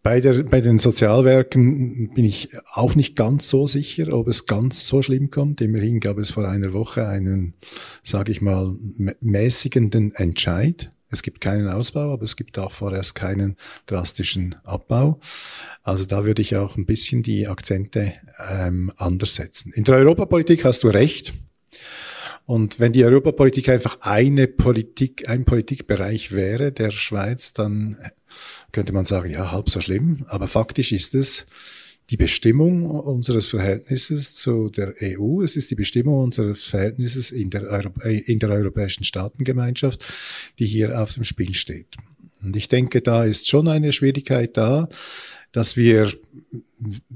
[0.02, 4.88] Bei, der, bei den Sozialwerken bin ich auch nicht ganz so sicher, ob es ganz
[4.88, 5.60] so schlimm kommt.
[5.60, 7.54] Immerhin gab es vor einer Woche einen,
[8.02, 8.76] sage ich mal,
[9.20, 13.56] mäßigenden Entscheid es gibt keinen Ausbau, aber es gibt auch vorerst keinen
[13.86, 15.20] drastischen Abbau.
[15.82, 18.14] Also da würde ich auch ein bisschen die Akzente
[18.50, 19.72] ähm, anders setzen.
[19.72, 21.34] In der Europapolitik hast du recht.
[22.44, 27.96] Und wenn die Europapolitik einfach eine Politik, ein Politikbereich wäre der Schweiz, dann
[28.72, 30.24] könnte man sagen, ja, halb so schlimm.
[30.28, 31.46] Aber faktisch ist es,
[32.12, 37.62] die Bestimmung unseres Verhältnisses zu der EU, es ist die Bestimmung unseres Verhältnisses in der,
[37.62, 40.04] Euro äh, in der Europäischen Staatengemeinschaft,
[40.58, 41.96] die hier auf dem Spiel steht.
[42.42, 44.90] Und ich denke, da ist schon eine Schwierigkeit da,
[45.52, 46.10] dass wir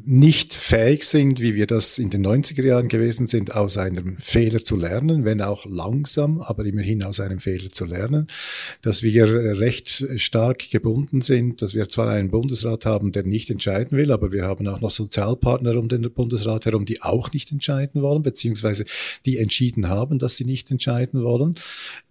[0.04, 4.62] nicht fähig sind, wie wir das in den 90er Jahren gewesen sind, aus einem Fehler
[4.62, 8.28] zu lernen, wenn auch langsam, aber immerhin aus einem Fehler zu lernen,
[8.82, 9.26] dass wir
[9.58, 14.32] recht stark gebunden sind, dass wir zwar einen Bundesrat haben, der nicht entscheiden will, aber
[14.32, 18.84] wir haben auch noch Sozialpartner um den Bundesrat herum, die auch nicht entscheiden wollen, beziehungsweise
[19.24, 21.54] die entschieden haben, dass sie nicht entscheiden wollen.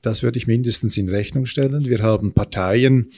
[0.01, 1.85] Das würde ich mindestens in Rechnung stellen.
[1.85, 3.09] Wir haben Parteien,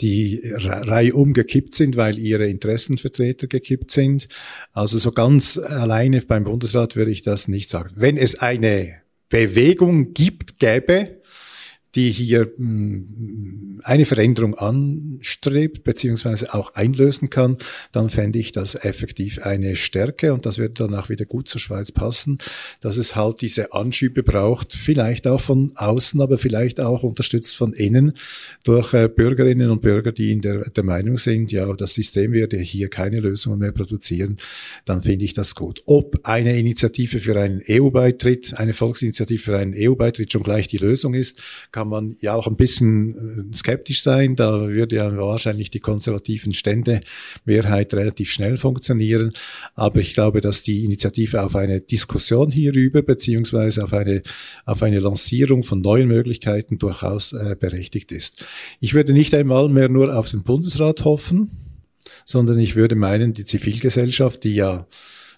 [0.00, 4.28] die Reihe umgekippt sind, weil ihre Interessenvertreter gekippt sind.
[4.72, 7.90] Also so ganz alleine beim Bundesrat würde ich das nicht sagen.
[7.96, 11.21] Wenn es eine Bewegung gibt, gäbe,
[11.94, 17.58] die hier mm, eine Veränderung anstrebt, beziehungsweise auch einlösen kann,
[17.92, 21.60] dann fände ich das effektiv eine Stärke und das würde dann auch wieder gut zur
[21.60, 22.38] Schweiz passen,
[22.80, 27.72] dass es halt diese Anschübe braucht, vielleicht auch von außen, aber vielleicht auch unterstützt von
[27.72, 28.12] innen
[28.64, 32.58] durch äh, Bürgerinnen und Bürger, die in der, der Meinung sind, ja, das System werde
[32.58, 34.36] hier keine Lösungen mehr produzieren,
[34.84, 35.82] dann finde ich das gut.
[35.86, 41.14] Ob eine Initiative für einen EU-Beitritt, eine Volksinitiative für einen EU-Beitritt schon gleich die Lösung
[41.14, 44.36] ist, kann kann man ja auch ein bisschen äh, skeptisch sein.
[44.36, 47.00] Da würde ja wahrscheinlich die konservativen Stände
[47.44, 49.30] Mehrheit relativ schnell funktionieren.
[49.74, 54.22] Aber ich glaube, dass die Initiative auf eine Diskussion hierüber beziehungsweise auf eine,
[54.64, 58.44] auf eine Lancierung von neuen Möglichkeiten durchaus äh, berechtigt ist.
[58.78, 61.50] Ich würde nicht einmal mehr nur auf den Bundesrat hoffen,
[62.24, 64.86] sondern ich würde meinen, die Zivilgesellschaft, die ja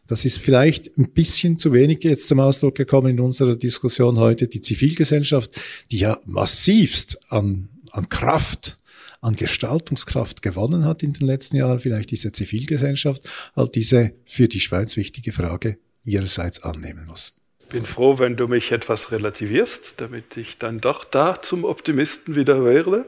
[0.06, 4.48] das ist vielleicht ein bisschen zu wenig jetzt zum Ausdruck gekommen in unserer Diskussion heute.
[4.48, 5.50] Die Zivilgesellschaft,
[5.90, 8.76] die ja massivst an, an Kraft
[9.24, 13.22] an Gestaltungskraft gewonnen hat in den letzten Jahren, vielleicht diese Zivilgesellschaft,
[13.56, 17.34] halt diese für die Schweiz wichtige Frage ihrerseits annehmen muss.
[17.70, 22.62] Bin froh, wenn du mich etwas relativierst, damit ich dann doch da zum Optimisten wieder
[22.64, 23.06] werde.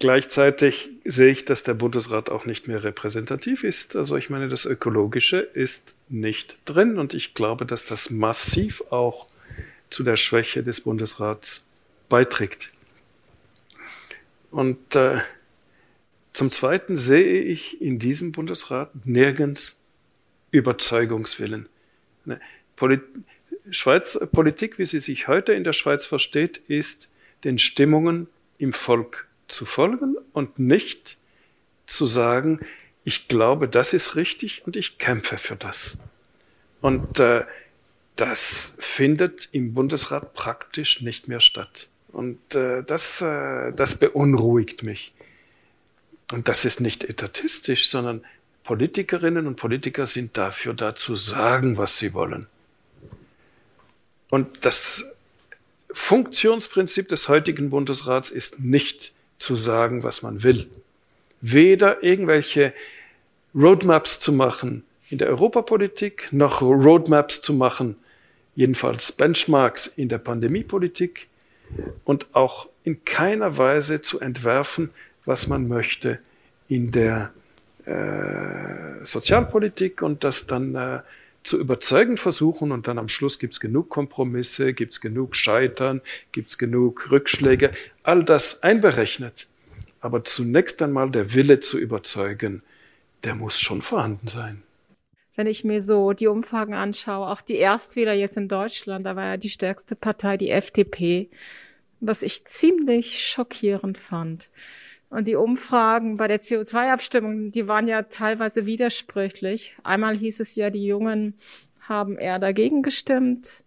[0.00, 3.96] Gleichzeitig sehe ich, dass der Bundesrat auch nicht mehr repräsentativ ist.
[3.96, 9.26] Also ich meine, das Ökologische ist nicht drin und ich glaube, dass das massiv auch
[9.90, 11.64] zu der Schwäche des Bundesrats
[12.08, 12.72] beiträgt.
[14.52, 15.18] Und äh,
[16.32, 19.80] zum Zweiten sehe ich in diesem Bundesrat nirgends
[20.52, 21.68] Überzeugungswillen.
[22.24, 22.40] Ne,
[22.76, 23.02] Polit
[23.70, 27.08] Schweiz, Politik, wie sie sich heute in der Schweiz versteht, ist
[27.44, 31.16] den Stimmungen im Volk zu folgen und nicht
[31.86, 32.60] zu sagen,
[33.04, 35.98] ich glaube, das ist richtig und ich kämpfe für das.
[36.80, 37.44] Und äh,
[38.16, 41.88] das findet im Bundesrat praktisch nicht mehr statt.
[42.08, 45.12] Und äh, das, äh, das beunruhigt mich.
[46.32, 48.24] Und das ist nicht etatistisch, sondern
[48.64, 52.46] Politikerinnen und Politiker sind dafür da zu sagen, was sie wollen.
[54.28, 55.04] Und das
[55.90, 60.66] Funktionsprinzip des heutigen Bundesrats ist nicht zu sagen, was man will.
[61.40, 62.72] Weder irgendwelche
[63.54, 67.96] Roadmaps zu machen in der Europapolitik, noch Roadmaps zu machen,
[68.54, 71.28] jedenfalls Benchmarks in der Pandemiepolitik
[72.04, 74.90] und auch in keiner Weise zu entwerfen,
[75.24, 76.18] was man möchte
[76.68, 77.32] in der
[77.84, 81.00] äh, Sozialpolitik und das dann äh,
[81.42, 86.00] zu überzeugen versuchen und dann am Schluss gibt es genug Kompromisse, gibt es genug Scheitern,
[86.32, 87.70] gibt es genug Rückschläge,
[88.02, 89.46] all das einberechnet.
[90.00, 92.62] Aber zunächst einmal der Wille zu überzeugen,
[93.24, 94.62] der muss schon vorhanden sein.
[95.34, 99.24] Wenn ich mir so die Umfragen anschaue, auch die Erstwähler jetzt in Deutschland, da war
[99.24, 101.30] ja die stärkste Partei die FDP,
[102.00, 104.50] was ich ziemlich schockierend fand.
[105.10, 109.76] Und die Umfragen bei der CO2-Abstimmung, die waren ja teilweise widersprüchlich.
[109.82, 111.34] Einmal hieß es ja, die Jungen
[111.80, 113.64] haben eher dagegen gestimmt.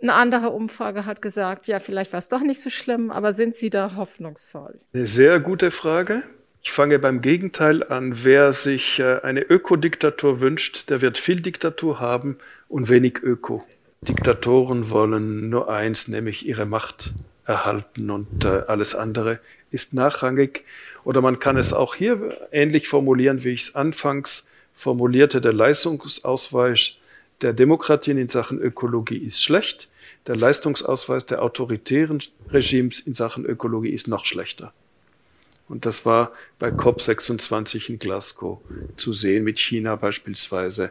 [0.00, 3.54] Eine andere Umfrage hat gesagt, ja, vielleicht war es doch nicht so schlimm, aber sind
[3.54, 4.80] Sie da hoffnungsvoll?
[4.92, 6.22] Eine sehr gute Frage.
[6.62, 8.24] Ich fange beim Gegenteil an.
[8.24, 13.64] Wer sich äh, eine Ökodiktatur wünscht, der wird viel Diktatur haben und wenig Öko.
[14.02, 17.12] Diktatoren wollen nur eins, nämlich ihre Macht
[17.44, 19.40] erhalten und äh, alles andere
[19.72, 20.64] ist nachrangig.
[21.04, 25.40] Oder man kann es auch hier ähnlich formulieren, wie ich es anfangs formulierte.
[25.40, 26.94] Der Leistungsausweis
[27.40, 29.88] der Demokratien in Sachen Ökologie ist schlecht.
[30.26, 34.72] Der Leistungsausweis der autoritären Regimes in Sachen Ökologie ist noch schlechter.
[35.68, 38.60] Und das war bei COP26 in Glasgow
[38.96, 40.90] zu sehen, mit China beispielsweise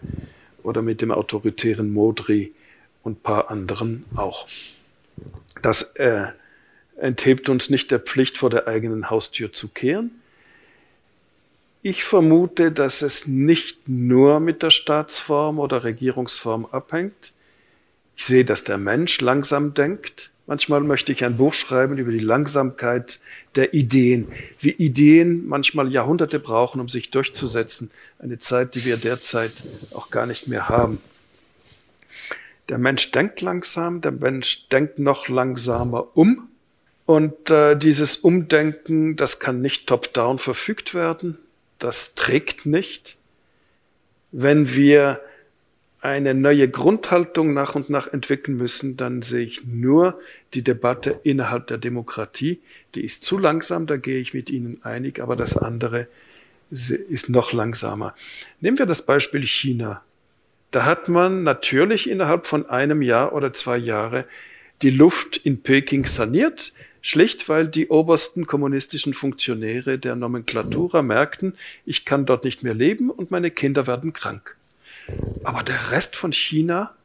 [0.64, 2.54] oder mit dem autoritären Modri
[3.04, 4.48] und paar anderen auch.
[5.62, 6.28] Das äh,
[7.02, 10.12] enthebt uns nicht der Pflicht, vor der eigenen Haustür zu kehren.
[11.82, 17.34] Ich vermute, dass es nicht nur mit der Staatsform oder Regierungsform abhängt.
[18.16, 20.30] Ich sehe, dass der Mensch langsam denkt.
[20.46, 23.20] Manchmal möchte ich ein Buch schreiben über die Langsamkeit
[23.56, 24.28] der Ideen,
[24.60, 27.90] wie Ideen manchmal Jahrhunderte brauchen, um sich durchzusetzen.
[28.20, 29.54] Eine Zeit, die wir derzeit
[29.96, 31.00] auch gar nicht mehr haben.
[32.70, 36.51] Der Mensch denkt langsam, der Mensch denkt noch langsamer um.
[37.12, 41.38] Und äh, dieses Umdenken, das kann nicht top-down verfügt werden,
[41.78, 43.18] das trägt nicht.
[44.32, 45.20] Wenn wir
[46.00, 50.22] eine neue Grundhaltung nach und nach entwickeln müssen, dann sehe ich nur
[50.54, 52.62] die Debatte innerhalb der Demokratie.
[52.96, 56.08] Die ist zu langsam, da gehe ich mit Ihnen einig, aber das andere
[56.70, 58.16] ist noch langsamer.
[58.62, 60.02] Nehmen wir das Beispiel China.
[60.72, 64.24] Da hat man natürlich innerhalb von einem Jahr oder zwei Jahre
[64.82, 66.72] die Luft in Peking saniert,
[67.02, 73.10] schlicht weil die obersten kommunistischen Funktionäre der Nomenklatura merkten, ich kann dort nicht mehr leben
[73.10, 74.56] und meine Kinder werden krank.
[75.44, 76.96] Aber der Rest von China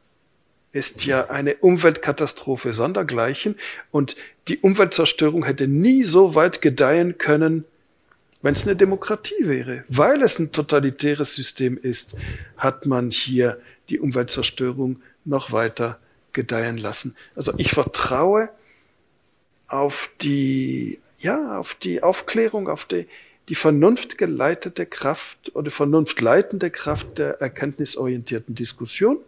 [0.71, 3.55] ist ja eine Umweltkatastrophe sondergleichen
[3.91, 4.15] und
[4.47, 7.65] die Umweltzerstörung hätte nie so weit gedeihen können,
[8.41, 9.83] wenn es eine Demokratie wäre.
[9.87, 12.15] Weil es ein totalitäres System ist,
[12.57, 15.99] hat man hier die Umweltzerstörung noch weiter
[16.33, 17.15] gedeihen lassen.
[17.35, 18.49] Also ich vertraue
[19.67, 23.07] auf die, ja, auf die Aufklärung, auf die,
[23.49, 29.19] die vernunftgeleitete Kraft oder vernunftleitende Kraft der erkenntnisorientierten Diskussion.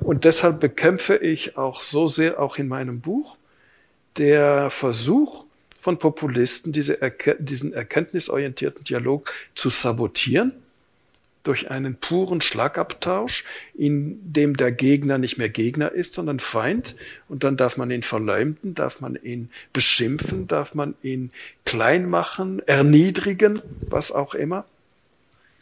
[0.00, 3.36] Und deshalb bekämpfe ich auch so sehr, auch in meinem Buch,
[4.16, 5.44] der Versuch
[5.80, 10.52] von Populisten, diese Erke diesen erkenntnisorientierten Dialog zu sabotieren
[11.46, 13.44] durch einen puren Schlagabtausch,
[13.74, 16.96] in dem der Gegner nicht mehr Gegner ist, sondern Feind.
[17.28, 21.30] Und dann darf man ihn verleumden, darf man ihn beschimpfen, darf man ihn
[21.64, 24.64] klein machen, erniedrigen, was auch immer.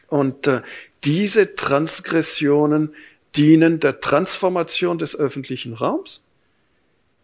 [0.09, 0.63] Und äh,
[1.05, 2.95] diese Transgressionen
[3.37, 6.25] dienen der Transformation des öffentlichen Raums.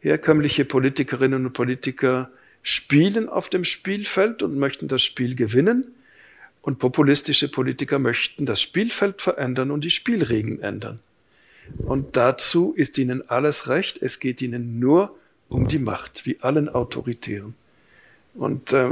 [0.00, 2.30] Herkömmliche Politikerinnen und Politiker
[2.62, 5.94] spielen auf dem Spielfeld und möchten das Spiel gewinnen.
[6.62, 11.00] Und populistische Politiker möchten das Spielfeld verändern und die Spielregeln ändern.
[11.78, 14.02] Und dazu ist ihnen alles recht.
[14.02, 15.16] Es geht ihnen nur
[15.48, 17.54] um die Macht, wie allen Autoritären.
[18.34, 18.90] Und äh,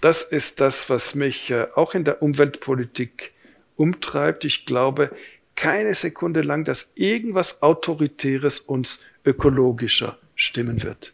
[0.00, 3.32] das ist das, was mich äh, auch in der Umweltpolitik
[3.76, 4.44] umtreibt.
[4.44, 5.10] Ich glaube
[5.56, 11.12] keine Sekunde lang, dass irgendwas Autoritäres uns ökologischer stimmen wird.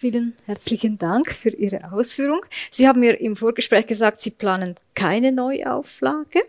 [0.00, 2.40] Vielen herzlichen Dank für Ihre Ausführung.
[2.70, 6.40] Sie haben mir im Vorgespräch gesagt, Sie planen keine Neuauflage,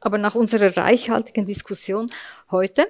[0.00, 2.06] aber nach unserer reichhaltigen Diskussion
[2.50, 2.86] heute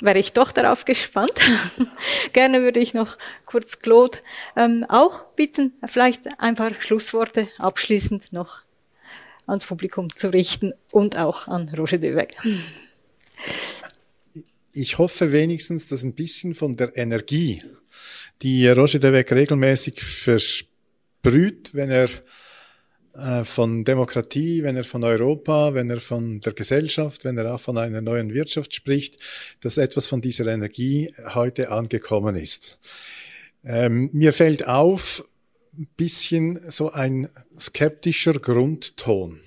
[0.00, 1.34] wäre ich doch darauf gespannt.
[2.32, 4.16] Gerne würde ich noch kurz Claude
[4.56, 8.62] ähm, auch bitten, vielleicht ein paar Schlussworte abschließend noch
[9.46, 12.38] ans Publikum zu richten und auch an Roger Deweg.
[14.72, 17.62] Ich hoffe wenigstens, dass ein bisschen von der Energie
[18.42, 22.08] die Roger de Weg regelmäßig versprüht, wenn er
[23.14, 27.60] äh, von Demokratie, wenn er von Europa, wenn er von der Gesellschaft, wenn er auch
[27.60, 29.16] von einer neuen Wirtschaft spricht,
[29.60, 32.78] dass etwas von dieser Energie heute angekommen ist.
[33.64, 35.24] Ähm, mir fällt auf,
[35.78, 37.28] ein bisschen so ein
[37.58, 39.40] skeptischer Grundton.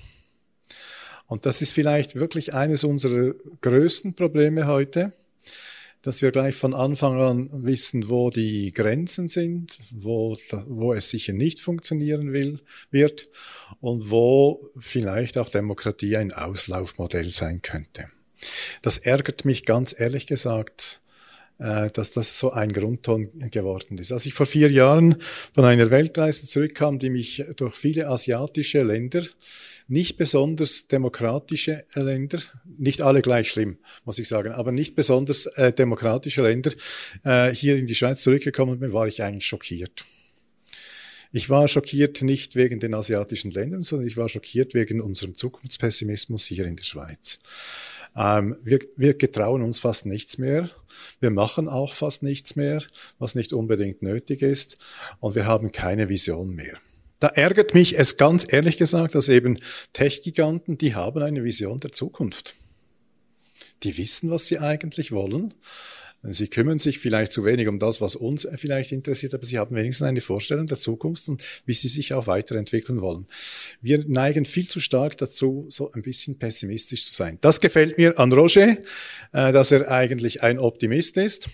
[1.27, 5.11] Und das ist vielleicht wirklich eines unserer größten Probleme heute
[6.05, 10.37] dass wir gleich von Anfang an wissen, wo die Grenzen sind, wo,
[10.67, 12.59] wo es sicher nicht funktionieren will,
[12.91, 13.27] wird
[13.81, 18.05] und wo vielleicht auch Demokratie ein Auslaufmodell sein könnte.
[18.83, 21.01] Das ärgert mich ganz ehrlich gesagt,
[21.57, 24.11] äh, dass das so ein Grundton geworden ist.
[24.11, 25.17] Als ich vor vier Jahren
[25.55, 29.23] von einer Weltreise zurückkam, die mich durch viele asiatische Länder
[29.87, 32.39] nicht besonders demokratische Länder,
[32.77, 36.71] nicht alle gleich schlimm, muss ich sagen, aber nicht besonders äh, demokratische Länder
[37.23, 40.05] äh, hier in die Schweiz zurückgekommen bin, war ich eigentlich schockiert.
[41.31, 46.45] Ich war schockiert nicht wegen den asiatischen Ländern, sondern ich war schockiert wegen unserem Zukunftspessimismus
[46.45, 47.39] hier in der Schweiz.
[48.15, 50.69] Ähm, wir, wir getrauen uns fast nichts mehr.
[51.19, 52.81] Wir machen auch fast nichts mehr,
[53.19, 54.77] was nicht unbedingt nötig ist.
[55.19, 56.77] Und wir haben keine Vision mehr.
[57.25, 59.57] Da ärgert mich es ganz ehrlich gesagt, dass eben
[59.93, 62.53] Tech-Giganten, die haben eine Vision der Zukunft.
[63.81, 65.55] Die wissen, was sie eigentlich wollen.
[66.21, 69.75] Sie kümmern sich vielleicht zu wenig um das, was uns vielleicht interessiert, aber sie haben
[69.75, 73.25] wenigstens eine Vorstellung der Zukunft und wie sie sich auch weiterentwickeln wollen.
[73.81, 77.39] Wir neigen viel zu stark dazu, so ein bisschen pessimistisch zu sein.
[77.41, 78.77] Das gefällt mir an Roger,
[79.31, 81.49] äh, dass er eigentlich ein Optimist ist.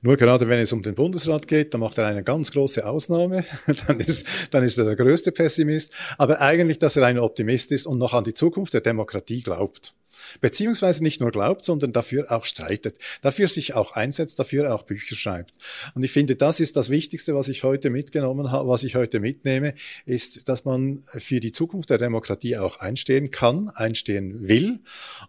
[0.00, 3.44] Nur gerade wenn es um den Bundesrat geht, dann macht er eine ganz große Ausnahme.
[3.86, 5.92] dann, ist, dann ist er der größte Pessimist.
[6.18, 9.94] Aber eigentlich, dass er ein Optimist ist und noch an die Zukunft der Demokratie glaubt.
[10.40, 15.16] Beziehungsweise nicht nur glaubt, sondern dafür auch streitet, dafür sich auch einsetzt, dafür auch Bücher
[15.16, 15.52] schreibt.
[15.94, 19.20] Und ich finde, das ist das Wichtigste, was ich heute mitgenommen habe, was ich heute
[19.20, 19.74] mitnehme,
[20.06, 24.80] ist, dass man für die Zukunft der Demokratie auch einstehen kann, einstehen will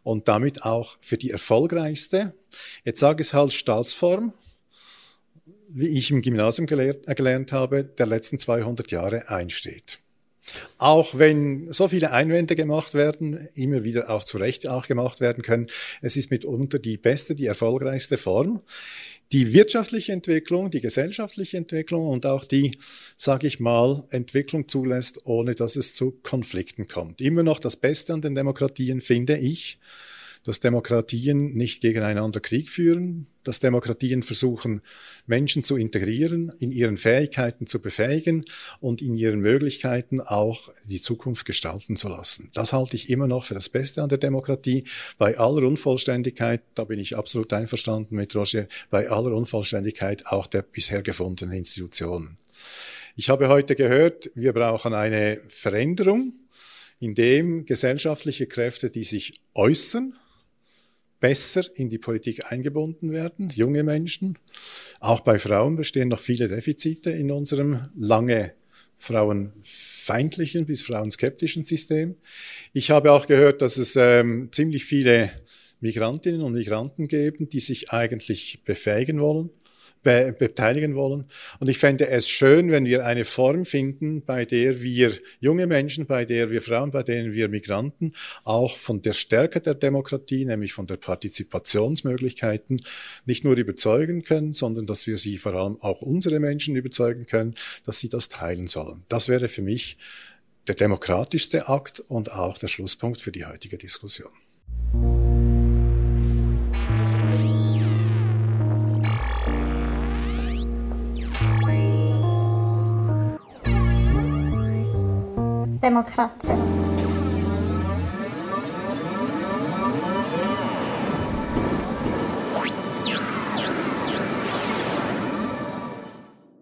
[0.03, 2.33] und damit auch für die erfolgreichste,
[2.83, 4.33] jetzt sage ich es halt Staatsform,
[5.69, 10.02] wie ich im Gymnasium gelehrt, gelernt habe, der letzten 200 Jahre einsteht.
[10.77, 15.41] Auch wenn so viele Einwände gemacht werden, immer wieder auch zu Recht auch gemacht werden
[15.43, 15.67] können,
[16.01, 18.61] es ist mitunter die beste, die erfolgreichste Form.
[19.31, 22.77] Die wirtschaftliche Entwicklung, die gesellschaftliche Entwicklung und auch die,
[23.17, 27.19] sage ich mal, Entwicklung zulässt, ohne dass es zu Konflikten kommt.
[27.19, 29.79] Immer noch das Beste an den Demokratien finde ich,
[30.43, 34.81] dass Demokratien nicht gegeneinander Krieg führen, dass Demokratien versuchen,
[35.25, 38.45] Menschen zu integrieren, in ihren Fähigkeiten zu befähigen
[38.79, 42.49] und in ihren Möglichkeiten auch die Zukunft gestalten zu lassen.
[42.53, 44.85] Das halte ich immer noch für das Beste an der Demokratie.
[45.17, 50.61] Bei aller Unvollständigkeit, da bin ich absolut einverstanden mit Roger, bei aller Unvollständigkeit auch der
[50.61, 52.37] bisher gefundenen Institutionen.
[53.15, 56.33] Ich habe heute gehört, wir brauchen eine Veränderung,
[56.99, 60.15] in dem gesellschaftliche Kräfte, die sich äußern,
[61.23, 64.37] besser in die Politik eingebunden werden, junge Menschen.
[64.99, 68.51] Auch bei Frauen bestehen noch viele Defizite in unserem lange
[68.97, 72.17] frauenfeindlichen bis frauenskeptischen System.
[72.73, 75.31] Ich habe auch gehört, dass es ähm, ziemlich viele
[75.79, 79.49] Migrantinnen und Migranten geben, die sich eigentlich befähigen wollen,
[80.03, 81.25] be beteiligen wollen.
[81.59, 86.05] Und ich fände es schön, wenn wir eine Form finden, bei der wir junge Menschen,
[86.05, 90.73] bei der wir Frauen, bei denen wir Migranten auch von der Stärke der Demokratie, nämlich
[90.73, 92.81] von der Partizipationsmöglichkeiten,
[93.25, 97.55] nicht nur überzeugen können, sondern dass wir sie vor allem auch unsere Menschen überzeugen können,
[97.85, 99.03] dass sie das teilen sollen.
[99.09, 99.97] Das wäre für mich
[100.67, 104.31] der demokratischste Akt und auch der Schlusspunkt für die heutige Diskussion.
[115.83, 116.92] democrazia.